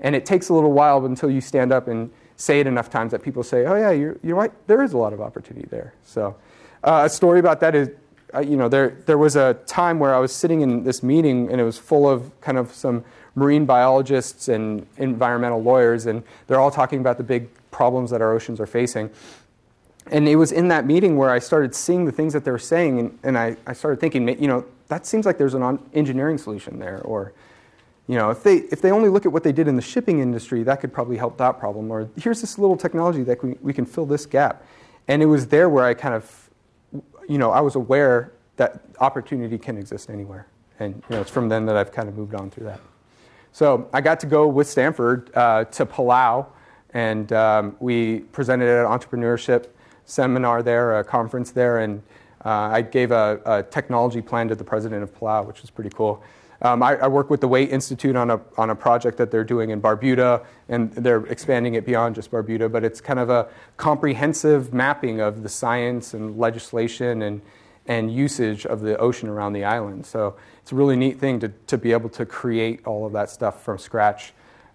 [0.00, 3.10] And it takes a little while until you stand up and say it enough times
[3.10, 5.94] that people say, oh, yeah, you're, you're right, there is a lot of opportunity there.
[6.04, 6.36] So,
[6.84, 7.90] uh, a story about that is,
[8.36, 11.60] you know, there, there was a time where I was sitting in this meeting and
[11.60, 16.70] it was full of kind of some marine biologists and environmental lawyers, and they're all
[16.70, 19.10] talking about the big problems that our oceans are facing.
[20.10, 22.58] And it was in that meeting where I started seeing the things that they were
[22.58, 26.38] saying, and, and I, I started thinking, you know, that seems like there's an engineering
[26.38, 27.32] solution there, or
[28.08, 30.20] you know, if they, if they only look at what they did in the shipping
[30.20, 31.90] industry, that could probably help that problem.
[31.90, 34.64] Or here's this little technology that we, we can fill this gap.
[35.08, 36.47] And it was there where I kind of,
[37.28, 40.46] you know, I was aware that opportunity can exist anywhere.
[40.80, 42.80] And you know, it's from then that I've kind of moved on through that.
[43.52, 46.46] So I got to go with Stanford uh, to Palau,
[46.94, 49.68] and um, we presented at an entrepreneurship
[50.04, 52.02] seminar there, a conference there, and
[52.44, 55.90] uh, I gave a, a technology plan to the president of Palau, which was pretty
[55.90, 56.22] cool.
[56.60, 59.44] Um, I, I, work with the Waitt Institute on a, on a project that they're
[59.44, 63.48] doing in Barbuda, and they're expanding it beyond just Barbuda, but it's kind of a
[63.76, 67.42] comprehensive mapping of the science and legislation and,
[67.86, 70.04] and usage of the ocean around the island.
[70.04, 73.30] So it's a really neat thing to, to be able to create all of that
[73.30, 74.32] stuff from scratch.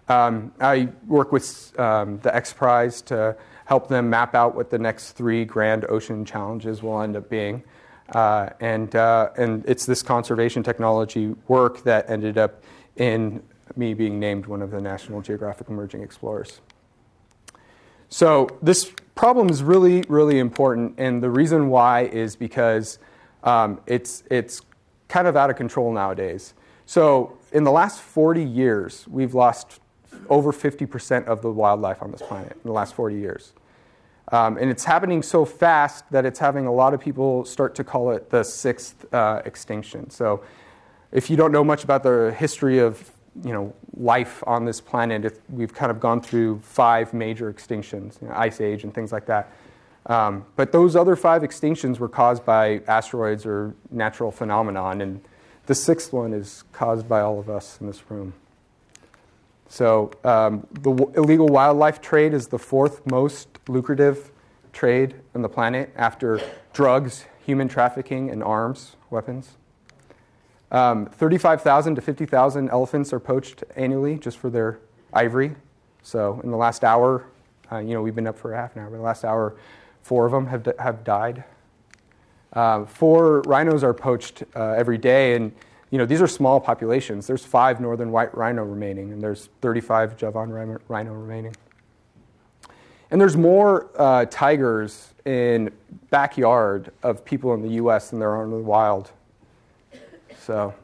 [0.08, 4.78] Um, I work with um, the X Prize to help them map out what the
[4.78, 7.62] next three grand ocean challenges will end up being.
[8.10, 12.62] Uh, and, uh, and it's this conservation technology work that ended up
[12.96, 13.42] in
[13.76, 16.60] me being named one of the National Geographic Emerging Explorers.
[18.08, 22.98] So this problem is really, really important, and the reason why is because
[23.42, 24.60] um, it's, it's
[25.08, 26.54] kind of out of control nowadays.
[26.86, 29.80] So in the last 40 years, we've lost
[30.28, 33.52] over 50% of the wildlife on this planet in the last 40 years.
[34.32, 37.84] Um, and it's happening so fast that it's having a lot of people start to
[37.84, 40.10] call it the sixth uh, extinction.
[40.10, 40.42] So,
[41.12, 45.24] if you don't know much about the history of you know, life on this planet,
[45.24, 49.12] it, we've kind of gone through five major extinctions, you know, ice age and things
[49.12, 49.52] like that.
[50.06, 55.20] Um, but those other five extinctions were caused by asteroids or natural phenomenon, and
[55.66, 58.34] the sixth one is caused by all of us in this room.
[59.68, 64.30] So, um, the w- illegal wildlife trade is the fourth most lucrative
[64.72, 66.40] trade on the planet after
[66.72, 69.56] drugs, human trafficking, and arms, weapons.
[70.70, 74.80] Um, 35,000 to 50,000 elephants are poached annually just for their
[75.12, 75.54] ivory.
[76.02, 77.24] So, in the last hour,
[77.70, 79.54] uh, you know, we've been up for a half an hour, but the last hour,
[80.02, 81.44] four of them have, have died.
[82.52, 85.52] Uh, four rhinos are poached uh, every day, and
[85.90, 87.26] you know, these are small populations.
[87.26, 90.50] There's five northern white rhino remaining, and there's 35 Javan
[90.88, 91.54] rhino remaining.
[93.14, 95.70] And there's more uh, tigers in
[96.10, 98.10] backyard of people in the U.S.
[98.10, 99.12] than there are in the wild.
[100.36, 100.74] So,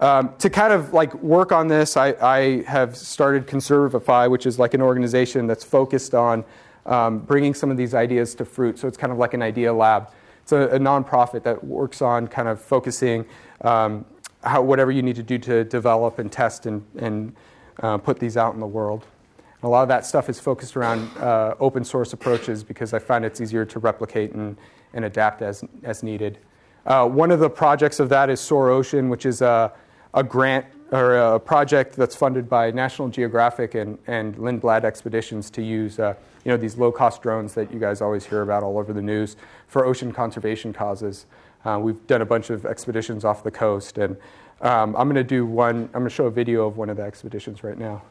[0.00, 4.58] um, to kind of like work on this, I, I, have started Conservify, which is
[4.58, 6.46] like an organization that's focused on
[6.86, 8.78] um, bringing some of these ideas to fruit.
[8.78, 10.10] So it's kind of like an idea lab.
[10.40, 13.26] It's a, a nonprofit that works on kind of focusing
[13.60, 14.06] um,
[14.42, 17.36] how whatever you need to do to develop and test and, and
[17.82, 19.04] uh, put these out in the world.
[19.66, 23.24] A lot of that stuff is focused around uh, open source approaches because I find
[23.24, 24.56] it's easier to replicate and,
[24.94, 26.38] and adapt as, as needed.
[26.86, 29.72] Uh, one of the projects of that is Soar Ocean, which is a,
[30.14, 35.62] a grant or a project that's funded by National Geographic and, and Lindblad Expeditions to
[35.62, 38.78] use uh, you know, these low cost drones that you guys always hear about all
[38.78, 39.34] over the news
[39.66, 41.26] for ocean conservation causes.
[41.64, 44.16] Uh, we've done a bunch of expeditions off the coast, and
[44.60, 46.98] um, I'm going to do one, I'm going to show a video of one of
[46.98, 48.04] the expeditions right now.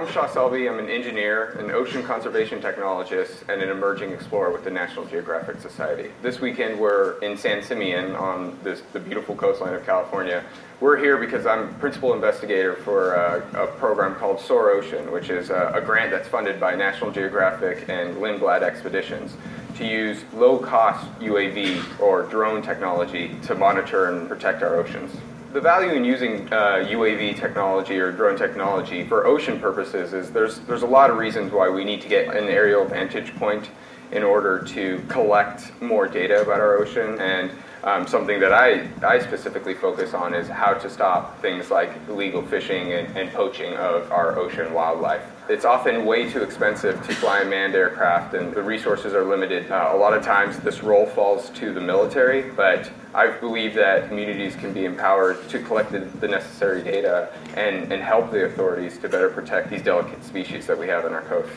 [0.00, 0.66] I'm Shah Selbe.
[0.66, 5.60] I'm an engineer, an ocean conservation technologist, and an emerging explorer with the National Geographic
[5.60, 6.10] Society.
[6.22, 10.42] This weekend we're in San Simeon on this, the beautiful coastline of California.
[10.80, 15.50] We're here because I'm principal investigator for a, a program called Soar Ocean, which is
[15.50, 19.36] a, a grant that's funded by National Geographic and Lindblad Expeditions
[19.76, 25.14] to use low-cost UAV or drone technology to monitor and protect our oceans
[25.52, 30.60] the value in using uh, UAV technology or drone technology for ocean purposes is there's
[30.60, 33.68] there's a lot of reasons why we need to get an aerial vantage point
[34.12, 37.50] in order to collect more data about our ocean and
[37.82, 42.42] um, something that I, I specifically focus on is how to stop things like illegal
[42.42, 45.22] fishing and, and poaching of our ocean wildlife.
[45.50, 49.68] It's often way too expensive to fly a manned aircraft, and the resources are limited.
[49.68, 54.06] Uh, a lot of times, this role falls to the military, but I believe that
[54.06, 58.96] communities can be empowered to collect the, the necessary data and, and help the authorities
[58.98, 61.52] to better protect these delicate species that we have in our coasts.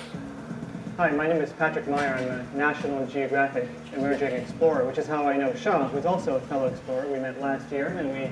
[0.98, 2.16] Hi, my name is Patrick Meier.
[2.16, 6.42] I'm a National Geographic Emerging Explorer, which is how I know Shah, who's also a
[6.42, 7.08] fellow explorer.
[7.12, 8.32] We met last year and we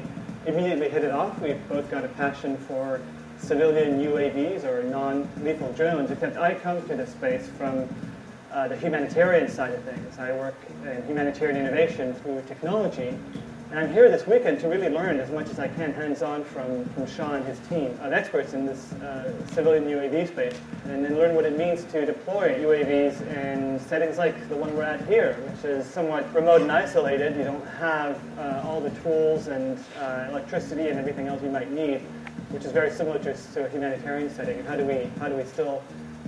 [0.52, 1.39] immediately hit it off.
[1.39, 3.00] We've both got a passion for
[3.41, 7.88] civilian UAVs or non-lethal drones, except I come to this space from
[8.51, 10.19] uh, the humanitarian side of things.
[10.19, 13.17] I work in humanitarian innovation through technology,
[13.71, 16.84] and I'm here this weekend to really learn as much as I can hands-on from,
[16.89, 21.15] from Shah and his team of experts in this uh, civilian UAV space, and then
[21.15, 25.36] learn what it means to deploy UAVs in settings like the one we're at here,
[25.49, 27.38] which is somewhat remote and isolated.
[27.38, 31.71] You don't have uh, all the tools and uh, electricity and everything else you might
[31.71, 32.01] need,
[32.51, 34.59] which is very similar to, to a humanitarian setting.
[34.59, 35.81] And how do we, how do we still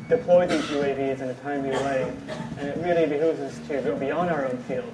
[0.09, 2.12] deploy these UAVs in a timely way?
[2.57, 4.91] And it really behooves us to go beyond our own field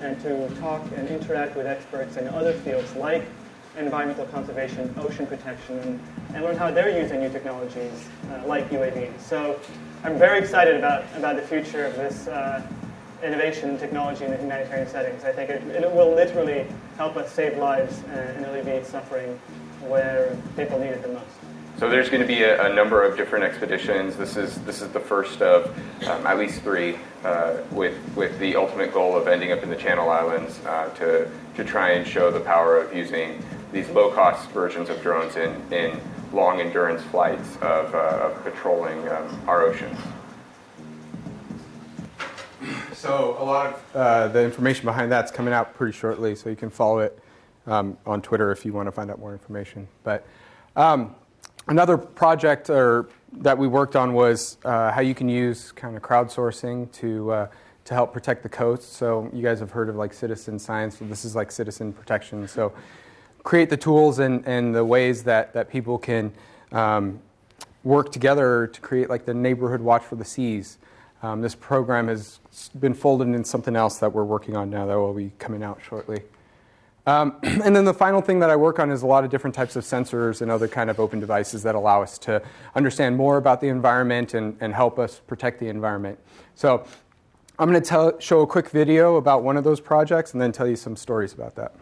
[0.00, 3.24] and to talk and interact with experts in other fields like
[3.78, 6.00] environmental conservation, ocean protection, and,
[6.34, 9.20] and learn how they're using new technologies uh, like UAVs.
[9.20, 9.58] So
[10.04, 12.62] I'm very excited about, about the future of this uh,
[13.22, 15.24] innovation and technology in the humanitarian settings.
[15.24, 16.66] I think it, it will literally
[16.96, 19.38] help us save lives and alleviate suffering
[19.82, 21.26] where people need it the most.
[21.78, 24.16] So there's going to be a, a, number of different expeditions.
[24.16, 25.66] This is this is the first of
[26.06, 29.76] um, at least three, uh, with with the ultimate goal of ending up in the
[29.76, 34.48] Channel Islands uh, to to try and show the power of using these low cost
[34.50, 36.00] versions of drones in in
[36.32, 39.98] long endurance flights of, uh, of patrolling um, our oceans.
[42.94, 46.56] So a lot of uh, the information behind that's coming out pretty shortly, so you
[46.56, 47.21] can follow it
[47.66, 49.88] um, on Twitter if you want to find out more information.
[50.04, 50.26] But
[50.76, 51.14] um,
[51.68, 56.02] another project or, that we worked on was uh, how you can use kind of
[56.02, 57.46] crowdsourcing to uh,
[57.84, 58.94] to help protect the coast.
[58.94, 60.98] So you guys have heard of like citizen science.
[60.98, 62.46] So this is like citizen protection.
[62.46, 62.72] So
[63.42, 66.32] create the tools and, and the ways that, that people can
[66.70, 67.20] um,
[67.82, 70.78] work together to create like the neighborhood watch for the seas.
[71.22, 72.40] Um, this program has
[72.78, 75.80] been folded in something else that we're working on now that will be coming out
[75.86, 76.22] shortly.
[77.06, 79.54] Um, and then the final thing that I work on is a lot of different
[79.54, 82.42] types of sensors and other kind of open devices that allow us to
[82.74, 86.18] understand more about the environment and, and help us protect the environment.
[86.54, 86.86] So
[87.58, 90.66] I'm going to show a quick video about one of those projects and then tell
[90.66, 91.74] you some stories about that.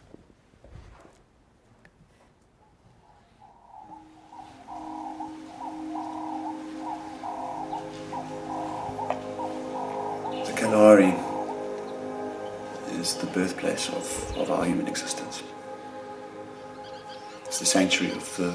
[13.11, 15.43] Is the birthplace of, of our human existence.
[17.45, 18.55] It's the sanctuary of the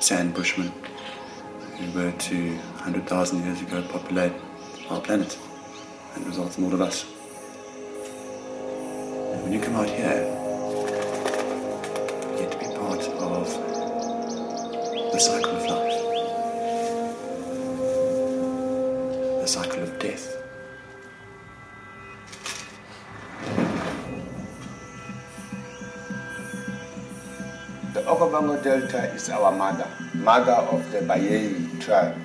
[0.00, 0.72] San bushmen
[1.78, 4.32] who were to 100,000 years ago populate
[4.90, 5.38] our planet
[6.16, 7.04] and result in all of us.
[9.34, 10.26] And when you come out here,
[12.32, 13.46] you get to be part of
[15.12, 15.94] the cycle of life,
[19.42, 20.31] the cycle of death.
[28.62, 32.16] Delta is our mother, mother of the Bayei tribe.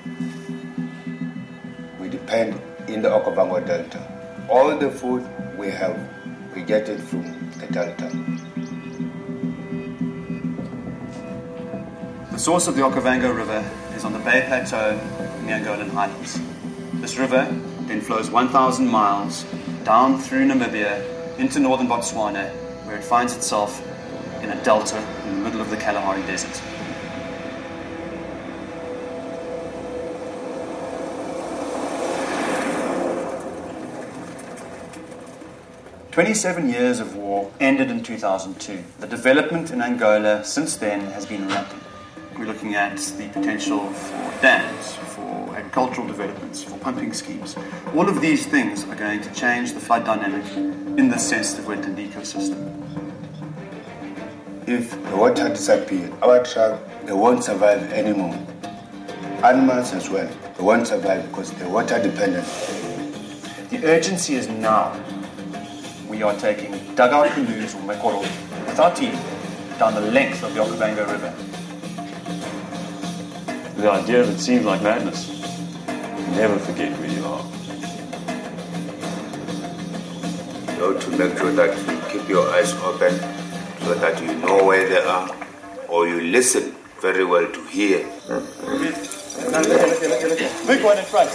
[1.99, 3.99] We depend in the Okavango Delta.
[4.47, 5.25] All the food
[5.57, 5.97] we have,
[6.55, 7.23] we get it from
[7.57, 8.07] the Delta.
[12.31, 14.91] The source of the Okavango River is on the Bié Plateau
[15.39, 16.39] in the Angolan highlands.
[17.01, 17.47] This river
[17.87, 19.43] then flows 1,000 miles
[19.83, 21.01] down through Namibia
[21.39, 22.51] into northern Botswana,
[22.85, 23.81] where it finds itself
[24.43, 25.03] in a delta
[25.57, 26.61] middle of the Kalahari Desert.
[36.11, 38.83] Twenty-seven years of war ended in 2002.
[38.99, 41.79] The development in Angola since then has been rapid.
[42.37, 47.55] We're looking at the potential for dams, for agricultural developments, for pumping schemes.
[47.95, 51.97] All of these things are going to change the flood dynamic in the sensitive wetland
[51.97, 52.86] ecosystem.
[54.67, 58.37] If the water disappears, our tribe, they won't survive anymore.
[59.41, 62.45] Animals as well, they won't survive because they're water dependent.
[63.69, 65.01] The urgency is now.
[66.09, 68.19] We are taking dugout canoes or mekoro
[68.67, 69.13] with our team
[69.79, 71.33] down the length of the Okavango River.
[73.81, 75.29] The idea of it seems like madness.
[76.35, 77.45] Never forget where you are.
[80.73, 83.36] You know, to make sure that you keep your eyes open
[83.87, 87.99] so that you know where they are uh, or you listen very well to hear.
[90.67, 91.31] Big one in front.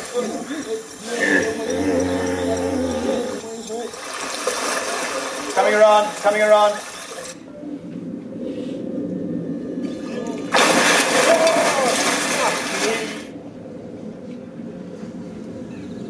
[5.55, 6.75] Coming around, coming around.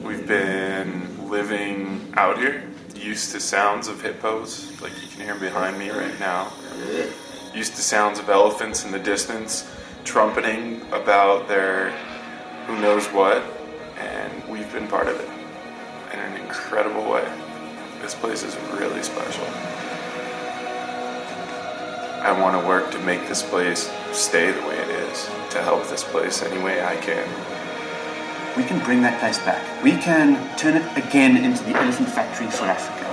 [0.03, 2.65] We've been living out here,
[3.03, 6.53] used to sounds of hippos, like you can hear behind me right now.
[7.53, 9.69] Used to sounds of elephants in the distance,
[10.05, 11.91] trumpeting about their
[12.67, 13.43] who knows what,
[13.99, 15.29] and we've been part of it
[16.13, 17.29] in an incredible way.
[18.01, 19.45] This place is really special.
[22.23, 25.89] I want to work to make this place stay the way it is, to help
[25.89, 27.29] this place any way I can.
[28.55, 29.83] We can bring that place back.
[29.83, 33.09] We can turn it again into the elephant factory for Africa.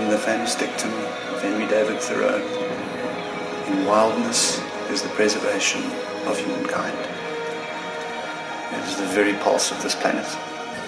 [0.00, 2.38] In the famous dictum of Henry David Thoreau,
[3.66, 5.82] in wildness is the preservation
[6.26, 6.96] of humankind.
[8.72, 10.26] It is the very pulse of this planet.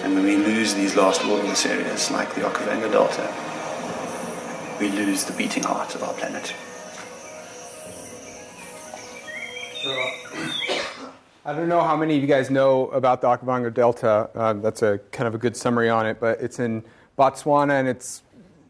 [0.03, 3.27] And when we lose these last wilderness areas like the Okavango Delta,
[4.79, 6.55] we lose the beating heart of our planet.
[11.43, 14.29] I don't know how many of you guys know about the Okavango Delta.
[14.35, 16.83] Um, that's a kind of a good summary on it, but it's in
[17.17, 18.21] Botswana and it's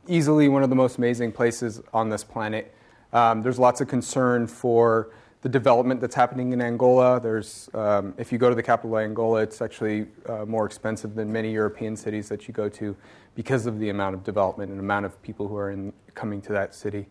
[0.08, 2.74] easily one of the most amazing places on this planet.
[3.12, 5.10] Um, there's lots of concern for
[5.42, 7.20] the development that's happening in Angola.
[7.20, 11.14] There's, um, if you go to the capital of Angola, it's actually uh, more expensive
[11.14, 12.96] than many European cities that you go to
[13.36, 16.54] because of the amount of development and amount of people who are in, coming to
[16.54, 17.08] that city.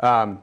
[0.00, 0.40] Um,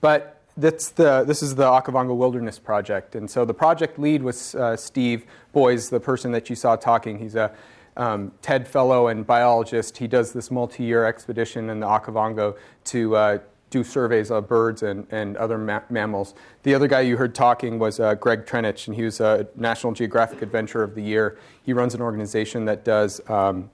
[0.00, 3.14] but that's the, this is the Okavango Wilderness Project.
[3.14, 7.18] And so the project lead was uh, Steve Boyes, the person that you saw talking.
[7.18, 7.52] He's a
[7.96, 9.98] um, TED fellow and biologist.
[9.98, 13.38] He does this multi year expedition in the Okavango to uh,
[13.70, 16.34] do surveys of birds and, and other ma- mammals.
[16.64, 19.92] The other guy you heard talking was uh, Greg Treinish, and he was a National
[19.92, 21.38] Geographic Adventure of the Year.
[21.62, 23.70] He runs an organization that does um,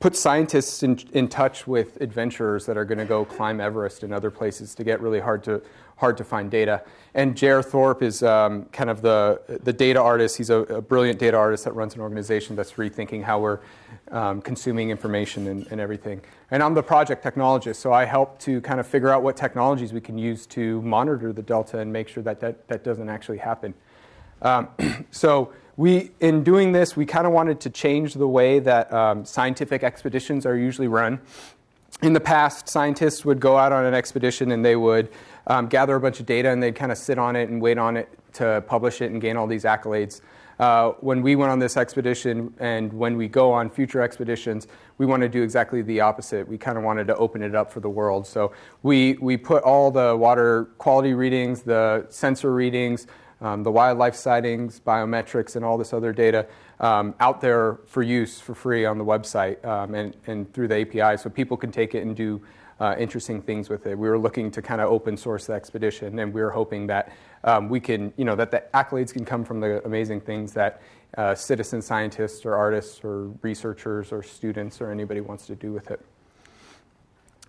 [0.00, 4.12] put scientists in, in touch with adventurers that are going to go climb Everest and
[4.12, 5.62] other places to get really hard to
[6.00, 6.82] hard to find data.
[7.12, 7.62] And J.R.
[7.62, 10.38] Thorp is um, kind of the, the data artist.
[10.38, 13.58] He's a, a, brilliant data artist that runs an organization that's rethinking how we're
[14.10, 16.22] um, consuming information and, and, everything.
[16.50, 19.92] And I'm the project technologist, so I help to kind of figure out what technologies
[19.92, 23.38] we can use to monitor the delta and make sure that that, that doesn't actually
[23.38, 23.74] happen.
[24.40, 24.68] Um,
[25.10, 29.24] so we, in doing this, we kind of wanted to change the way that um,
[29.24, 31.18] scientific expeditions are usually run.
[32.02, 35.08] In the past, scientists would go out on an expedition and they would
[35.46, 37.78] um, gather a bunch of data and they'd kind of sit on it and wait
[37.78, 40.20] on it to publish it and gain all these accolades.
[40.58, 44.68] Uh, when we went on this expedition and when we go on future expeditions,
[44.98, 46.46] we want to do exactly the opposite.
[46.46, 48.26] We kind of wanted to open it up for the world.
[48.26, 48.52] So
[48.82, 53.06] we, we put all the water quality readings, the sensor readings,
[53.40, 56.46] um, the wildlife sightings, biometrics, and all this other data
[56.78, 60.80] um, out there for use for free on the website um, and, and through the
[60.80, 62.40] API so people can take it and do
[62.80, 63.96] uh, interesting things with it.
[63.96, 67.12] We were looking to kind of open source the expedition, and we were hoping that
[67.44, 70.80] um, we can, you know, that the accolades can come from the amazing things that
[71.18, 75.90] uh, citizen scientists or artists or researchers or students or anybody wants to do with
[75.90, 76.00] it.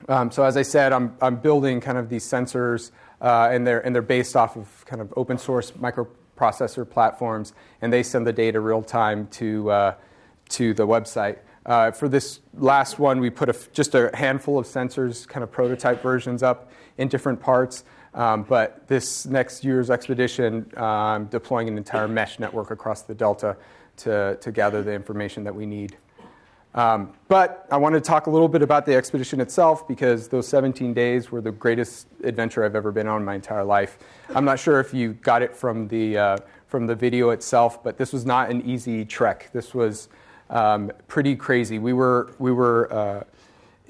[0.09, 2.91] Um, so as I said, I'm, I'm building kind of these sensors,
[3.21, 7.91] uh, and they're and they're based off of kind of open source microprocessor platforms, and
[7.91, 9.95] they send the data real time to uh,
[10.49, 11.39] to the website.
[11.65, 15.51] Uh, for this last one, we put a, just a handful of sensors, kind of
[15.51, 17.83] prototype versions up in different parts.
[18.13, 23.55] Um, but this next year's expedition, um, deploying an entire mesh network across the Delta
[23.97, 25.97] to, to gather the information that we need.
[26.73, 30.47] Um, but I want to talk a little bit about the expedition itself because those
[30.47, 33.99] 17 days were the greatest adventure I've ever been on in my entire life.
[34.33, 37.97] I'm not sure if you got it from the, uh, from the video itself, but
[37.97, 39.49] this was not an easy trek.
[39.51, 40.07] This was
[40.49, 41.77] um, pretty crazy.
[41.77, 43.23] We were, we were uh,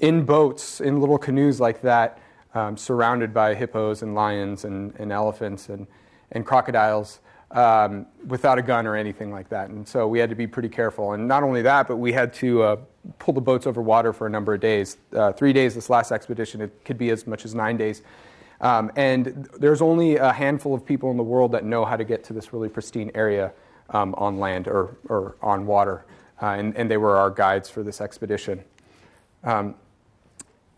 [0.00, 2.18] in boats, in little canoes like that,
[2.54, 5.86] um, surrounded by hippos and lions and, and elephants and,
[6.32, 7.20] and crocodiles.
[7.52, 9.68] Um, without a gun or anything like that.
[9.68, 11.12] And so we had to be pretty careful.
[11.12, 12.76] And not only that, but we had to uh,
[13.18, 14.96] pull the boats over water for a number of days.
[15.14, 18.00] Uh, three days this last expedition, it could be as much as nine days.
[18.62, 22.04] Um, and there's only a handful of people in the world that know how to
[22.04, 23.52] get to this really pristine area
[23.90, 26.06] um, on land or, or on water
[26.42, 28.62] uh, and, and, they were our guides for this expedition.
[29.44, 29.76] Um,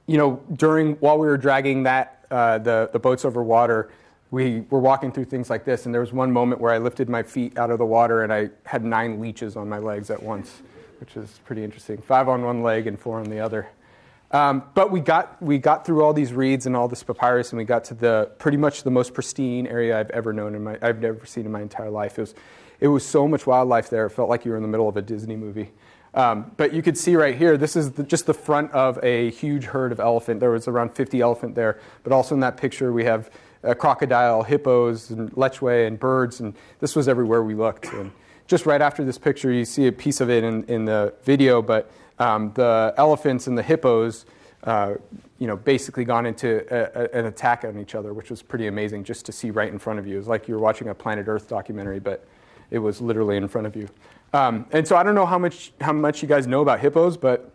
[0.06, 3.90] you know, during while we were dragging that uh, the the boats over water,
[4.34, 7.08] we were walking through things like this, and there was one moment where I lifted
[7.08, 10.20] my feet out of the water and I had nine leeches on my legs at
[10.20, 10.60] once,
[10.98, 11.98] which is pretty interesting.
[11.98, 13.68] Five on one leg and four on the other.
[14.32, 17.58] Um, but we got we got through all these reeds and all this papyrus, and
[17.58, 20.78] we got to the pretty much the most pristine area I've ever known in my
[20.82, 22.18] I've never seen in my entire life.
[22.18, 22.34] It was
[22.80, 24.06] it was so much wildlife there.
[24.06, 25.70] It felt like you were in the middle of a Disney movie.
[26.12, 29.30] Um, but you could see right here, this is the, just the front of a
[29.30, 30.38] huge herd of elephant.
[30.38, 31.80] There was around 50 elephant there.
[32.04, 33.30] But also in that picture, we have
[33.64, 36.40] a crocodile, hippos, and lechwe, and birds.
[36.40, 37.92] And this was everywhere we looked.
[37.92, 38.12] And
[38.46, 41.62] just right after this picture, you see a piece of it in, in the video.
[41.62, 44.26] But um, the elephants and the hippos,
[44.64, 44.94] uh,
[45.38, 48.66] you know, basically gone into a, a, an attack on each other, which was pretty
[48.66, 50.14] amazing just to see right in front of you.
[50.14, 52.26] It was like you were watching a Planet Earth documentary, but
[52.70, 53.88] it was literally in front of you.
[54.32, 57.16] Um, and so I don't know how much, how much you guys know about hippos,
[57.16, 57.52] but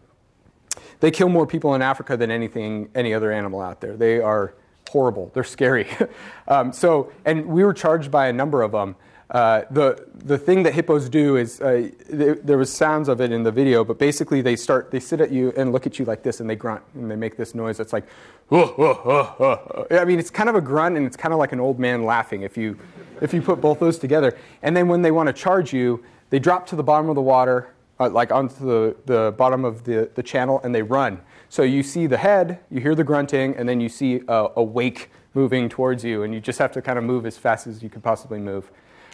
[0.99, 3.97] they kill more people in Africa than anything, any other animal out there.
[3.97, 4.53] They are
[4.89, 5.31] horrible.
[5.33, 5.87] They're scary.
[6.47, 8.95] um, so, and we were charged by a number of them.
[9.29, 13.43] Uh, the the thing that hippos do is uh, there was sounds of it in
[13.43, 16.23] the video, but basically they start they sit at you and look at you like
[16.23, 18.07] this and they grunt and they make this noise that's like,
[18.51, 22.03] I mean it's kind of a grunt and it's kind of like an old man
[22.03, 22.79] laughing if you
[23.21, 24.35] if you put both those together.
[24.63, 27.21] And then when they want to charge you, they drop to the bottom of the
[27.21, 27.69] water,
[27.99, 31.21] uh, like onto the, the bottom of the, the channel, and they run.
[31.49, 34.63] So you see the head, you hear the grunting, and then you see a, a
[34.63, 37.81] wake moving towards you, and you just have to kind of move as fast as
[37.83, 38.71] you can possibly move.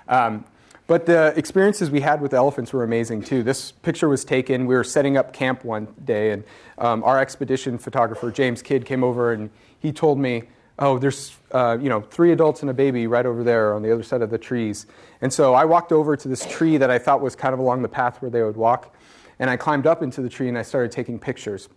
[0.07, 0.45] Um,
[0.88, 3.41] but the experiences we had with elephants were amazing too.
[3.41, 4.67] This picture was taken.
[4.67, 6.43] We were setting up camp one day, and
[6.77, 10.43] um, our expedition photographer James Kydd came over and he told me
[10.79, 13.91] oh, there's uh, you know three adults and a baby right over there on the
[13.91, 14.86] other side of the trees.
[15.21, 17.81] And so I walked over to this tree that I thought was kind of along
[17.81, 18.93] the path where they would walk,
[19.39, 21.69] and I climbed up into the tree and I started taking pictures.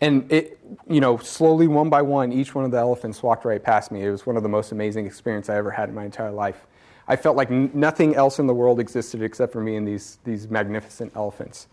[0.00, 3.62] And it, you know, slowly one by one, each one of the elephants walked right
[3.62, 4.04] past me.
[4.04, 6.66] It was one of the most amazing experiences I ever had in my entire life.
[7.08, 10.18] I felt like n- nothing else in the world existed except for me and these,
[10.24, 11.68] these magnificent elephants.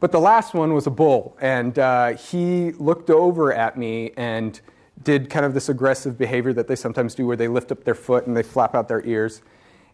[0.00, 4.60] But the last one was a bull, and uh, he looked over at me and
[5.02, 7.94] did kind of this aggressive behavior that they sometimes do where they lift up their
[7.94, 9.42] foot and they flap out their ears.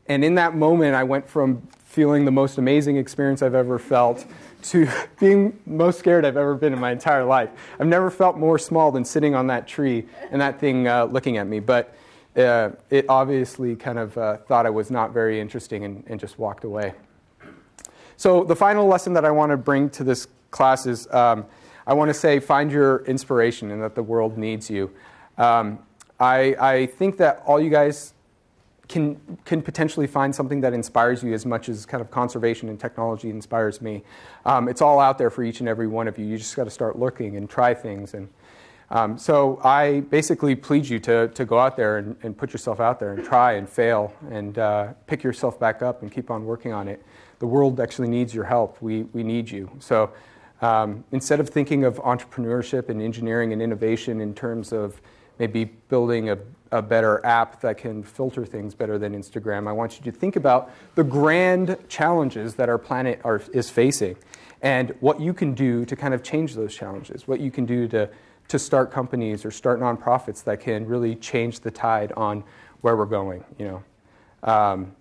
[0.09, 4.27] And in that moment, I went from feeling the most amazing experience I've ever felt
[4.63, 4.89] to
[5.21, 7.51] being most scared I've ever been in my entire life.
[7.79, 11.37] I've never felt more small than sitting on that tree and that thing uh, looking
[11.39, 11.61] at me.
[11.61, 11.95] But
[12.37, 16.39] uh, it obviously kind of uh, thought I was not very interesting and, and, just
[16.39, 16.93] walked away.
[18.17, 21.47] So, the final lesson that I want to bring to this class is um,
[21.87, 24.91] I want to say find your inspiration and that the world needs you.
[25.37, 25.81] Um,
[26.21, 28.15] I, I think that all you guys
[28.89, 32.81] can, can potentially find something that inspires you as much as kind of conservation and
[32.81, 34.03] technology inspires me.
[34.47, 36.25] Um, it's all out there for each and every one of you.
[36.25, 38.15] You just got to start looking and try things.
[38.15, 38.29] And
[38.91, 42.81] um, so I basically plead you to, to go out there and, and put yourself
[42.81, 46.47] out there and try and fail and uh, pick yourself back up and keep on
[46.47, 47.05] working on it.
[47.41, 48.81] The world actually needs your help.
[48.81, 49.71] We, we need you.
[49.81, 50.11] So
[50.63, 55.01] um, instead of thinking of entrepreneurship and engineering and innovation in terms of
[55.39, 56.39] maybe building a,
[56.71, 60.37] a better app that can filter things better than Instagram, I want you to think
[60.37, 64.17] about the grand challenges that our planet are, is facing
[64.61, 67.89] and what you can do to kind of change those challenges, what you can do
[67.89, 68.11] to
[68.49, 72.43] to start companies or start nonprofits that can really change the tide on
[72.81, 74.93] where we're going, you know, um,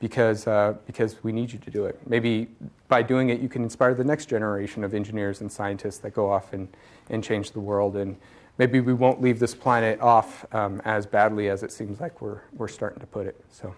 [0.00, 2.00] because, uh, because we need you to do it.
[2.06, 2.48] Maybe
[2.88, 6.30] by doing it, you can inspire the next generation of engineers and scientists that go
[6.30, 6.68] off and,
[7.10, 7.96] and change the world.
[7.96, 8.16] And
[8.60, 12.42] maybe we won't leave this planet off um, as badly as it seems like we're,
[12.52, 13.42] we're starting to put it.
[13.50, 13.74] So,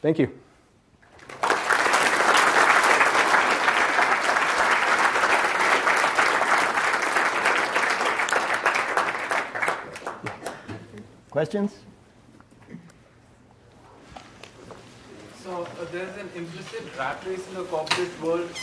[0.00, 0.30] thank you.
[11.32, 11.74] Questions?
[15.42, 18.56] So uh, there's an implicit rat race in the corporate world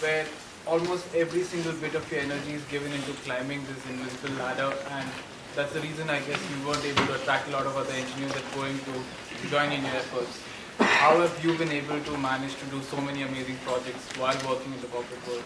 [0.00, 0.26] where
[0.66, 5.08] almost every single bit of your energy is given into climbing this invisible ladder and
[5.54, 8.32] that's the reason I guess you weren't able to attract a lot of other engineers
[8.32, 10.40] that are going to join in your efforts.
[10.78, 14.72] How have you been able to manage to do so many amazing projects while working
[14.72, 15.44] in the corporate world?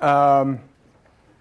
[0.00, 0.60] Um,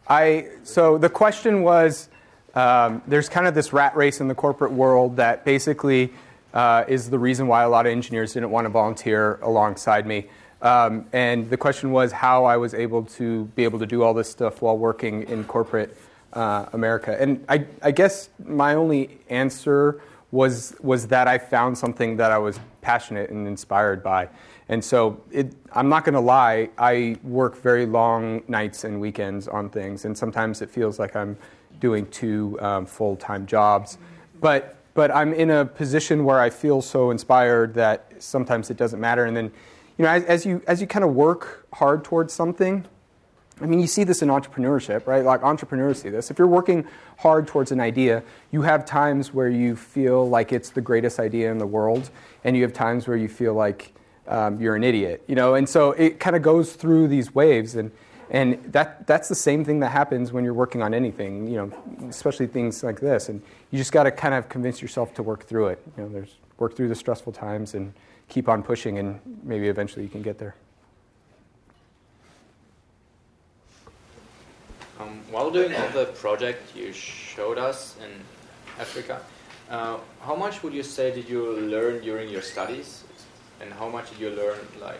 [0.07, 2.09] I so the question was
[2.55, 6.11] um, there's kind of this rat race in the corporate world that basically
[6.53, 10.27] uh, is the reason why a lot of engineers didn't want to volunteer alongside me.
[10.61, 14.13] Um, and the question was how I was able to be able to do all
[14.13, 15.95] this stuff while working in corporate
[16.33, 17.15] uh, America.
[17.19, 20.01] And I, I, guess my only answer
[20.31, 24.29] was was that I found something that I was passionate and inspired by.
[24.67, 29.47] And so it, I'm not going to lie, I work very long nights and weekends
[29.47, 31.35] on things, and sometimes it feels like I'm
[31.79, 33.97] doing two um, full time jobs.
[34.39, 38.99] But, but I'm in a position where I feel so inspired that sometimes it doesn't
[38.99, 39.25] matter.
[39.25, 39.51] And then,
[39.99, 42.85] you know, as, as you, as you kind of work hard towards something,
[43.61, 45.25] I mean, you see this in entrepreneurship, right?
[45.25, 46.31] Like entrepreneurs see this.
[46.31, 46.87] If you're working
[47.17, 51.51] hard towards an idea, you have times where you feel like it's the greatest idea
[51.51, 52.09] in the world,
[52.45, 53.91] and you have times where you feel like
[54.29, 55.55] um, you're an idiot, you know.
[55.55, 57.91] And so it kind of goes through these waves, and
[58.29, 62.07] and that, that's the same thing that happens when you're working on anything, you know,
[62.07, 63.27] especially things like this.
[63.27, 63.41] And
[63.71, 65.83] you just got to kind of convince yourself to work through it.
[65.97, 67.91] You know, there's work through the stressful times and
[68.29, 70.55] keep on pushing, and maybe eventually you can get there.
[74.99, 78.11] Um, while doing all the project you showed us in
[78.79, 79.21] Africa,
[79.69, 83.03] uh, how much would you say did you learn during your studies,
[83.61, 84.99] and how much did you learn like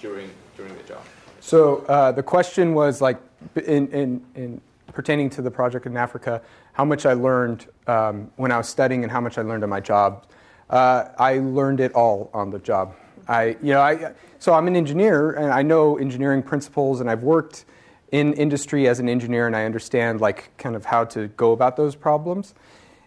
[0.00, 1.02] during during the job?
[1.40, 3.20] So uh, the question was like,
[3.66, 4.60] in, in, in,
[4.92, 6.40] pertaining to the project in Africa,
[6.72, 9.70] how much I learned um, when I was studying and how much I learned on
[9.70, 10.24] my job.
[10.70, 12.94] Uh, I learned it all on the job.
[13.28, 17.22] I, you know, I, so I'm an engineer and I know engineering principles and I've
[17.22, 17.64] worked
[18.10, 21.76] in industry as an engineer and I understand like kind of how to go about
[21.76, 22.54] those problems.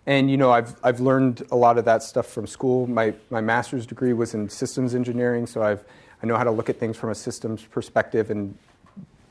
[0.07, 2.85] And you know, I've I've learned a lot of that stuff from school.
[2.87, 5.83] My my master's degree was in systems engineering, so I've
[6.21, 8.55] I know how to look at things from a systems perspective and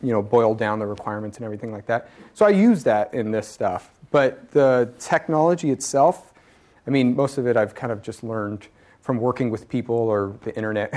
[0.02, 2.08] you know boil down the requirements and everything like that.
[2.34, 3.90] So I use that in this stuff.
[4.10, 6.33] But the technology itself,
[6.86, 8.68] I mean, most of it I've kind of just learned
[9.00, 10.92] from working with people or the internet.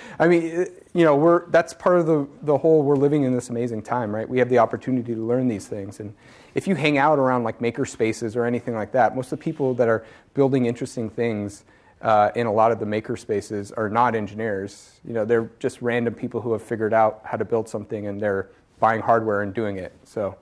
[0.18, 2.82] I mean, you know, we're that's part of the the whole.
[2.82, 4.28] We're living in this amazing time, right?
[4.28, 6.14] We have the opportunity to learn these things, and
[6.54, 9.42] if you hang out around like maker spaces or anything like that, most of the
[9.44, 11.64] people that are building interesting things
[12.00, 15.00] uh, in a lot of the maker spaces are not engineers.
[15.04, 18.20] You know, they're just random people who have figured out how to build something and
[18.20, 18.48] they're
[18.80, 19.92] buying hardware and doing it.
[20.04, 20.36] So.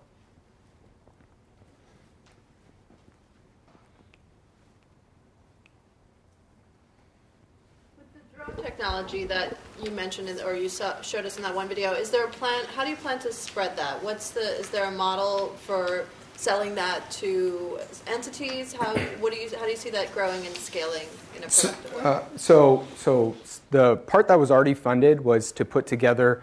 [7.96, 11.54] With the drone technology that you mentioned in, or you saw, showed us in that
[11.54, 12.64] one video, is there a plan?
[12.74, 14.02] How do you plan to spread that?
[14.02, 14.58] What's the?
[14.58, 16.06] Is there a model for
[16.36, 18.72] selling that to entities?
[18.72, 21.06] How what do you how do you see that growing and scaling
[21.36, 22.02] in a So, productive way?
[22.10, 23.36] uh, so, so
[23.70, 26.42] the part that was already funded was to put together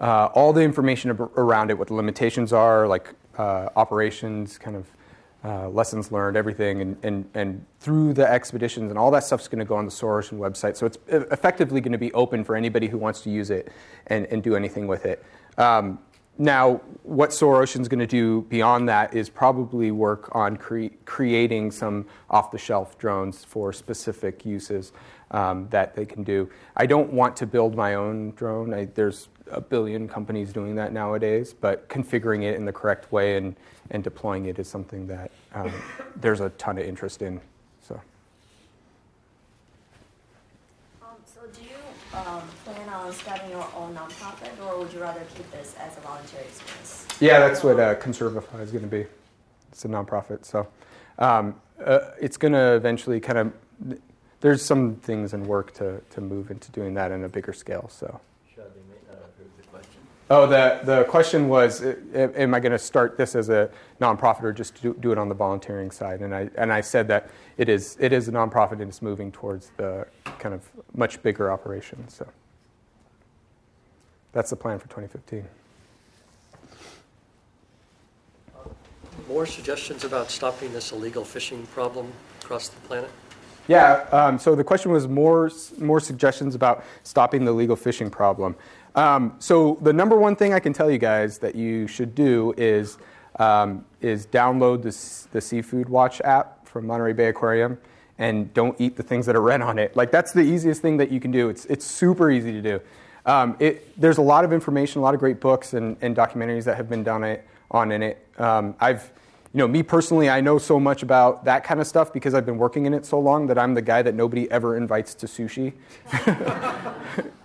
[0.00, 3.08] uh, all the information ab- around it, what the limitations are, like
[3.38, 4.86] uh, operations, kind of
[5.44, 9.58] uh, lessons learned, everything, and, and, and through the expeditions and all that stuff's going
[9.58, 10.76] to go on the Soar Ocean website.
[10.76, 13.72] So it's effectively going to be open for anybody who wants to use it
[14.06, 15.24] and, and do anything with it.
[15.58, 15.98] Um,
[16.38, 21.70] now, what Soar Ocean's going to do beyond that is probably work on cre- creating
[21.70, 24.92] some off-the-shelf drones for specific uses
[25.32, 26.48] um, that they can do.
[26.76, 28.72] I don't want to build my own drone.
[28.72, 33.36] I, there's a billion companies doing that nowadays, but configuring it in the correct way
[33.36, 33.56] and,
[33.90, 35.72] and deploying it is something that um,
[36.16, 37.40] there's a ton of interest in.
[37.80, 38.00] So.
[41.02, 45.22] Um, so do you um, plan on starting your own nonprofit, or would you rather
[45.34, 47.06] keep this as a volunteer experience?
[47.20, 49.06] Yeah, that's what uh, Conservify is going to be.
[49.70, 50.68] It's a nonprofit, so
[51.18, 53.52] um, uh, it's going to eventually kind of.
[54.42, 57.88] There's some things in work to, to move into doing that in a bigger scale.
[57.88, 58.20] So.
[60.30, 61.82] Oh, the, the question was,
[62.14, 63.70] am I going to start this as a
[64.00, 66.20] nonprofit or just do, do it on the volunteering side?
[66.20, 67.28] And I, and I said that
[67.58, 70.06] it is, it is a nonprofit and it's moving towards the
[70.38, 72.08] kind of much bigger operation.
[72.08, 72.26] So
[74.32, 75.46] that's the plan for 2015.
[79.28, 83.10] More suggestions about stopping this illegal fishing problem across the planet?
[83.68, 88.56] Yeah, um, so the question was more, more suggestions about stopping the legal fishing problem.
[88.94, 92.54] Um, so the number one thing I can tell you guys that you should do
[92.56, 92.98] is,
[93.38, 97.78] um, is download the, the Seafood Watch app from Monterey Bay Aquarium
[98.18, 99.96] and don't eat the things that are red on it.
[99.96, 101.48] Like that's the easiest thing that you can do.
[101.48, 102.80] It's, it's super easy to do.
[103.24, 106.64] Um, it, there's a lot of information, a lot of great books and, and documentaries
[106.64, 108.26] that have been done it, on in it.
[108.38, 109.10] Um, I've
[109.54, 112.46] you know, me personally, I know so much about that kind of stuff because I've
[112.46, 115.26] been working in it so long that I'm the guy that nobody ever invites to
[115.26, 115.74] sushi.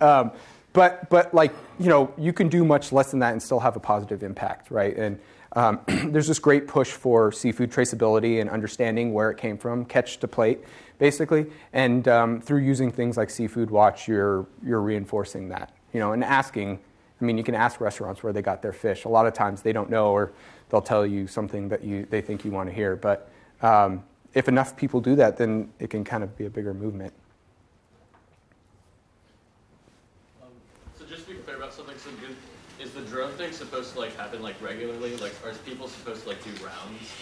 [0.00, 0.32] um,
[0.72, 3.76] but, but like, you know, you can do much less than that and still have
[3.76, 4.96] a positive impact, right?
[4.96, 5.18] And
[5.52, 10.18] um, there's this great push for seafood traceability and understanding where it came from, catch
[10.20, 10.60] to plate,
[10.98, 11.46] basically.
[11.74, 16.24] And um, through using things like Seafood Watch, you're, you're reinforcing that, you know, and
[16.24, 16.78] asking.
[17.20, 19.04] I mean, you can ask restaurants where they got their fish.
[19.04, 20.32] A lot of times they don't know, or
[20.70, 22.96] they'll tell you something that you, they think you want to hear.
[22.96, 23.30] But
[23.62, 24.04] um,
[24.34, 27.12] if enough people do that, then it can kind of be a bigger movement.
[30.42, 30.48] Um,
[30.98, 32.36] so just to be clear about something, so good,
[32.84, 35.16] is the drone thing supposed to like happen like regularly?
[35.16, 37.12] Like, are people supposed to like do rounds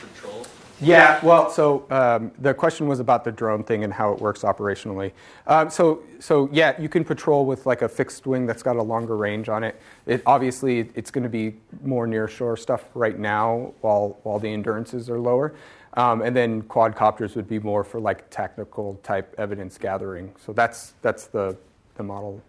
[0.00, 0.46] to patrol?
[0.78, 4.42] Yeah, well, so um, the question was about the drone thing and how it works
[4.42, 5.12] operationally.
[5.46, 8.82] Um, so, so yeah, you can patrol with like a fixed wing that's got a
[8.82, 9.80] longer range on it.
[10.04, 14.52] It obviously it's going to be more near shore stuff right now, while while the
[14.52, 15.54] endurances are lower.
[15.94, 20.34] Um, and then quadcopters would be more for like technical type evidence gathering.
[20.44, 21.56] So that's that's the
[21.94, 22.42] the model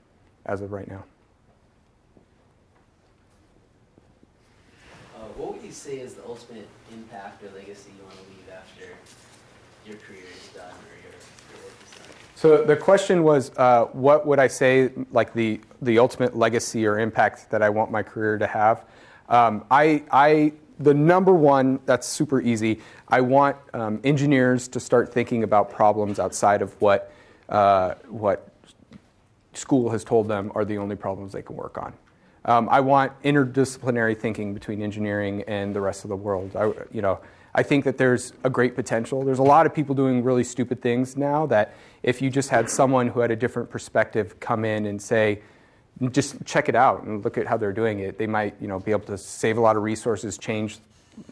[0.46, 1.06] as of right now.
[5.16, 8.50] Uh, what would you say is the ultimate impact or legacy you want to leave
[8.52, 8.86] after
[9.86, 12.08] your career is done or your, work is done?
[12.36, 17.00] So the question was, uh, what would I say, like the the ultimate legacy or
[17.00, 18.86] impact that I want my career to have?
[19.30, 22.80] Um, I, I, the number one that's super easy.
[23.10, 27.12] I want um, engineers to start thinking about problems outside of what
[27.50, 28.50] uh, what
[29.54, 31.94] school has told them are the only problems they can work on.
[32.48, 36.56] Um, I want interdisciplinary thinking between engineering and the rest of the world.
[36.56, 37.20] I, you know,
[37.54, 39.24] I think that there's a great potential.
[39.24, 42.70] There's a lot of people doing really stupid things now that if you just had
[42.70, 45.42] someone who had a different perspective come in and say,
[46.12, 48.80] just check it out and look at how they're doing it, they might, you know,
[48.80, 50.78] be able to save a lot of resources, change,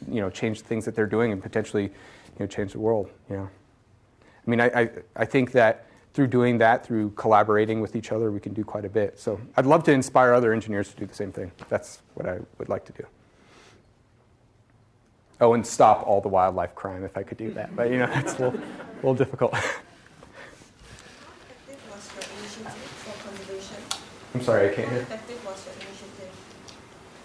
[0.09, 3.09] you know, change the things that they're doing, and potentially, you know, change the world.
[3.30, 3.49] You know,
[4.45, 5.86] I mean, I, I, I think that
[6.16, 9.20] through doing that, through collaborating with each other, we can do quite a bit.
[9.20, 11.51] So I'd love to inspire other engineers to do the same thing.
[11.68, 13.05] That's what I would like to do.
[15.41, 17.76] Oh, and stop all the wildlife crime if I could do that.
[17.76, 19.53] But you know, that's a little, a little difficult.
[24.34, 25.05] I'm sorry, I can't hear.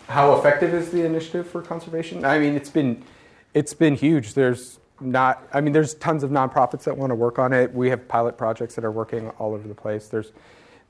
[0.08, 2.24] How effective is the initiative for conservation?
[2.24, 3.04] I mean, it's been,
[3.54, 4.34] it's been huge.
[4.34, 7.74] There's not, I mean, there's tons of nonprofits that want to work on it.
[7.74, 10.08] We have pilot projects that are working all over the place.
[10.08, 10.32] There's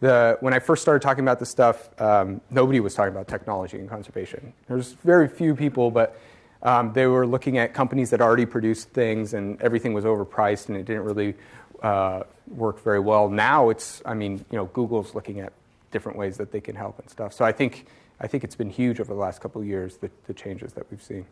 [0.01, 3.79] the, when I first started talking about this stuff, um, nobody was talking about technology
[3.79, 4.53] and conservation.
[4.67, 6.19] There's very few people, but
[6.63, 10.77] um, they were looking at companies that already produced things and everything was overpriced and
[10.77, 11.35] it didn't really
[11.83, 13.29] uh, work very well.
[13.29, 15.53] Now it's, I mean, you know, Google's looking at
[15.91, 17.33] different ways that they can help and stuff.
[17.33, 17.87] So I think,
[18.21, 20.91] I think it's been huge over the last couple of years, the, the changes that
[20.91, 21.27] we've seen.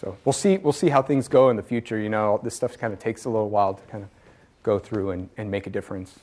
[0.00, 1.98] So we'll see, we'll see how things go in the future.
[1.98, 4.08] You know, this stuff kind of takes a little while to kind of
[4.62, 6.20] go through and, and make a difference.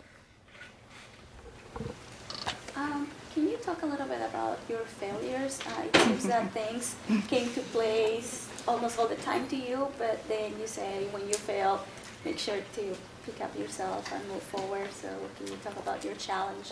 [2.75, 5.59] Um, can you talk a little bit about your failures?
[5.67, 6.95] Uh, it seems that things
[7.27, 11.35] came to place almost all the time to you, but then you say when you
[11.35, 11.85] fail,
[12.25, 12.95] make sure to
[13.27, 14.91] pick up yourself and move forward.
[14.91, 15.07] So
[15.37, 16.71] can you talk about your challenge?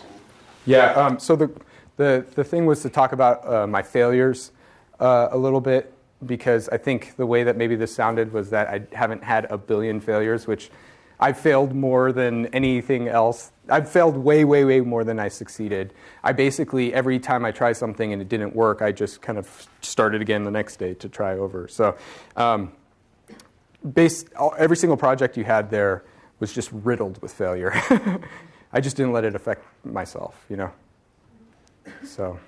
[0.64, 0.90] Yeah.
[0.94, 1.52] Um, so the,
[1.98, 4.50] the the thing was to talk about uh, my failures
[4.98, 5.92] uh, a little bit
[6.24, 9.58] because I think the way that maybe this sounded was that I haven't had a
[9.58, 10.70] billion failures, which
[11.18, 13.52] I've failed more than anything else.
[13.68, 15.92] I've failed way, way, way more than I succeeded.
[16.22, 19.68] I basically, every time I try something and it didn't work, I just kind of
[19.80, 21.68] started again the next day to try over.
[21.68, 21.96] So,
[22.36, 22.72] um,
[23.94, 26.04] based, every single project you had there
[26.38, 27.72] was just riddled with failure.
[28.72, 30.70] I just didn't let it affect myself, you know?
[32.04, 32.38] So,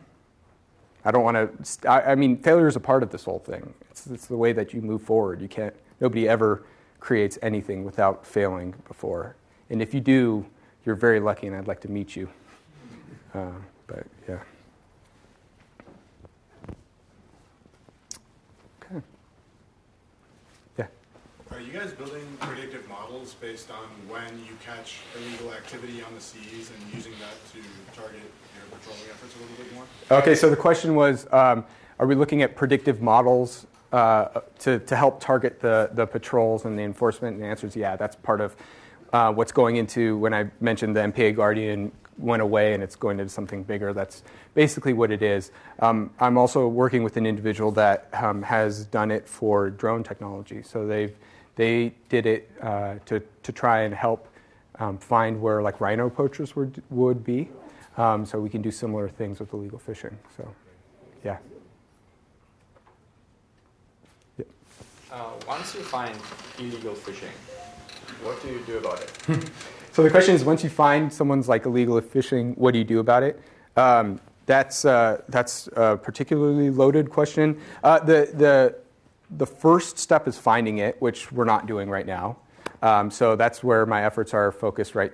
[1.08, 3.72] I don't want to, I, I mean, failure is a part of this whole thing.
[3.90, 5.40] It's, it's the way that you move forward.
[5.40, 6.64] You can't, nobody ever
[7.00, 9.34] creates anything without failing before.
[9.70, 10.44] And if you do,
[10.84, 12.28] you're very lucky, and I'd like to meet you.
[13.34, 13.52] Uh,
[13.86, 14.40] but yeah.
[18.82, 19.00] Okay.
[21.58, 26.20] Are you guys building predictive models based on when you catch illegal activity on the
[26.20, 28.20] seas and using that to target
[28.54, 29.84] your patrolling efforts a little bit more?
[30.20, 31.64] Okay, so the question was um,
[31.98, 36.78] are we looking at predictive models uh, to, to help target the, the patrols and
[36.78, 37.34] the enforcement?
[37.34, 38.54] And the answer is yeah, that's part of
[39.12, 43.18] uh, what's going into when I mentioned the MPA Guardian went away and it's going
[43.18, 43.92] into something bigger.
[43.92, 44.22] That's
[44.54, 45.50] basically what it is.
[45.80, 50.62] Um, I'm also working with an individual that um, has done it for drone technology.
[50.62, 51.16] So they've
[51.58, 54.28] they did it uh, to to try and help
[54.78, 57.48] um, find where like rhino poachers would would be.
[57.98, 60.16] Um, so we can do similar things with illegal fishing.
[60.36, 60.48] So,
[61.24, 61.38] yeah.
[65.10, 66.16] Uh, once you find
[66.60, 67.32] illegal fishing,
[68.22, 69.50] what do you do about it?
[69.92, 73.00] so the question is, once you find someone's like illegal fishing, what do you do
[73.00, 73.40] about it?
[73.76, 77.60] Um, that's uh, that's a particularly loaded question.
[77.82, 78.76] Uh, the the
[79.30, 82.36] the first step is finding it, which we're not doing right now.
[82.82, 85.12] Um, so that's where my efforts are focused right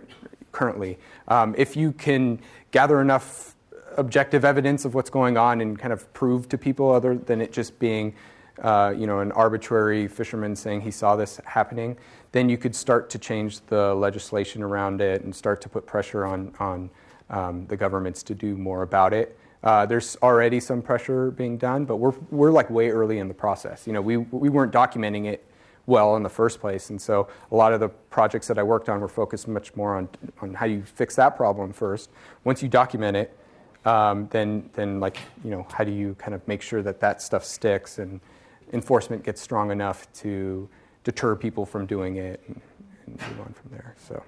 [0.52, 0.98] currently.
[1.28, 2.40] Um, if you can
[2.70, 3.56] gather enough
[3.96, 7.52] objective evidence of what's going on and kind of prove to people other than it
[7.52, 8.14] just being
[8.62, 11.96] uh, you know, an arbitrary fisherman saying he saw this happening,
[12.32, 16.24] then you could start to change the legislation around it and start to put pressure
[16.24, 16.90] on, on
[17.30, 19.36] um, the governments to do more about it.
[19.64, 23.34] Uh, there's already some pressure being done, but we're, we're like way early in the
[23.34, 23.86] process.
[23.86, 25.44] You know, we, we weren't documenting it
[25.86, 28.88] well in the first place, and so a lot of the projects that I worked
[28.88, 30.08] on were focused much more on,
[30.40, 32.10] on how you fix that problem first.
[32.44, 33.36] Once you document it,
[33.84, 37.20] um, then, then like, you know, how do you kind of make sure that that
[37.20, 38.20] stuff sticks and,
[38.72, 40.68] enforcement gets strong enough to
[41.04, 42.60] deter people from doing it and,
[43.06, 43.94] and move on from there.
[43.96, 44.22] So,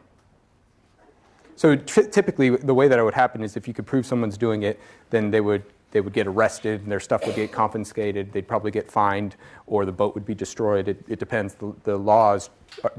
[1.56, 4.36] so t- typically, the way that it would happen is if you could prove someone's
[4.36, 4.78] doing it,
[5.10, 8.30] then they would they would get arrested and their stuff would get confiscated.
[8.30, 9.36] They'd probably get fined
[9.66, 10.88] or the boat would be destroyed.
[10.88, 11.54] It, it depends.
[11.54, 12.50] The, the, laws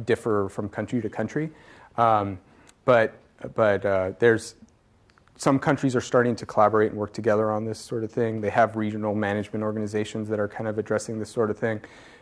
[0.05, 1.51] differ from country to country,
[1.97, 2.39] um,
[2.85, 3.13] but
[3.53, 4.55] but uh, there's
[5.35, 8.41] some countries are starting to collaborate and work together on this sort of thing.
[8.41, 11.79] They have regional management organizations that are kind of addressing this sort of thing.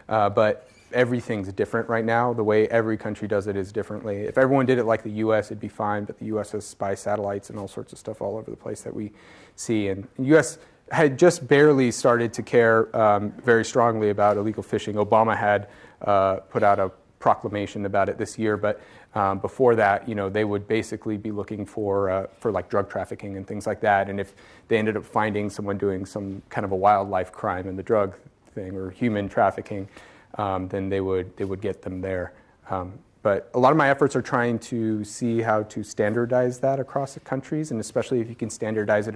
[0.10, 2.34] Uh, but everything's different right now.
[2.34, 4.18] The way every country does it is differently.
[4.24, 6.06] If everyone did it like the U.S., it'd be fine.
[6.06, 6.52] But the U.S.
[6.52, 9.12] has spy satellites and all sorts of stuff all over the place that we
[9.56, 9.90] see.
[9.90, 10.58] And the U.S.
[10.92, 14.96] had just barely started to care um, very strongly about illegal fishing.
[14.96, 15.68] Obama had
[16.02, 18.82] uh, put out a proclamation about it this year, but
[19.16, 22.90] um, before that, you know, they would basically be looking for uh, for like drug
[22.90, 24.10] trafficking and things like that.
[24.10, 24.36] And if
[24.68, 28.16] they ended up finding someone doing some kind of a wildlife crime in the drug
[28.54, 29.88] thing or human trafficking,
[30.36, 32.34] um, then they would they would get them there.
[32.70, 36.80] Um, but a lot of my efforts are trying to see how to standardize that
[36.80, 39.16] across the countries, and especially if you can standardize it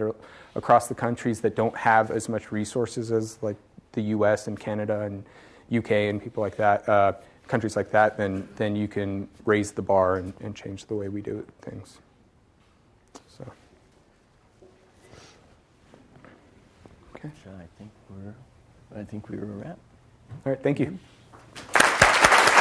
[0.55, 3.57] across the countries that don't have as much resources as like
[3.91, 4.47] the U.S.
[4.47, 5.23] and Canada and
[5.71, 6.89] UK and people like that.
[6.89, 7.13] Uh,
[7.47, 11.09] countries like that, then, then you can raise the bar and, and change the way
[11.09, 11.97] we do things.
[13.27, 13.45] So.
[17.15, 17.29] Okay.
[17.47, 19.79] I think we're, I think we were a wrap.
[20.45, 20.97] All right, thank you.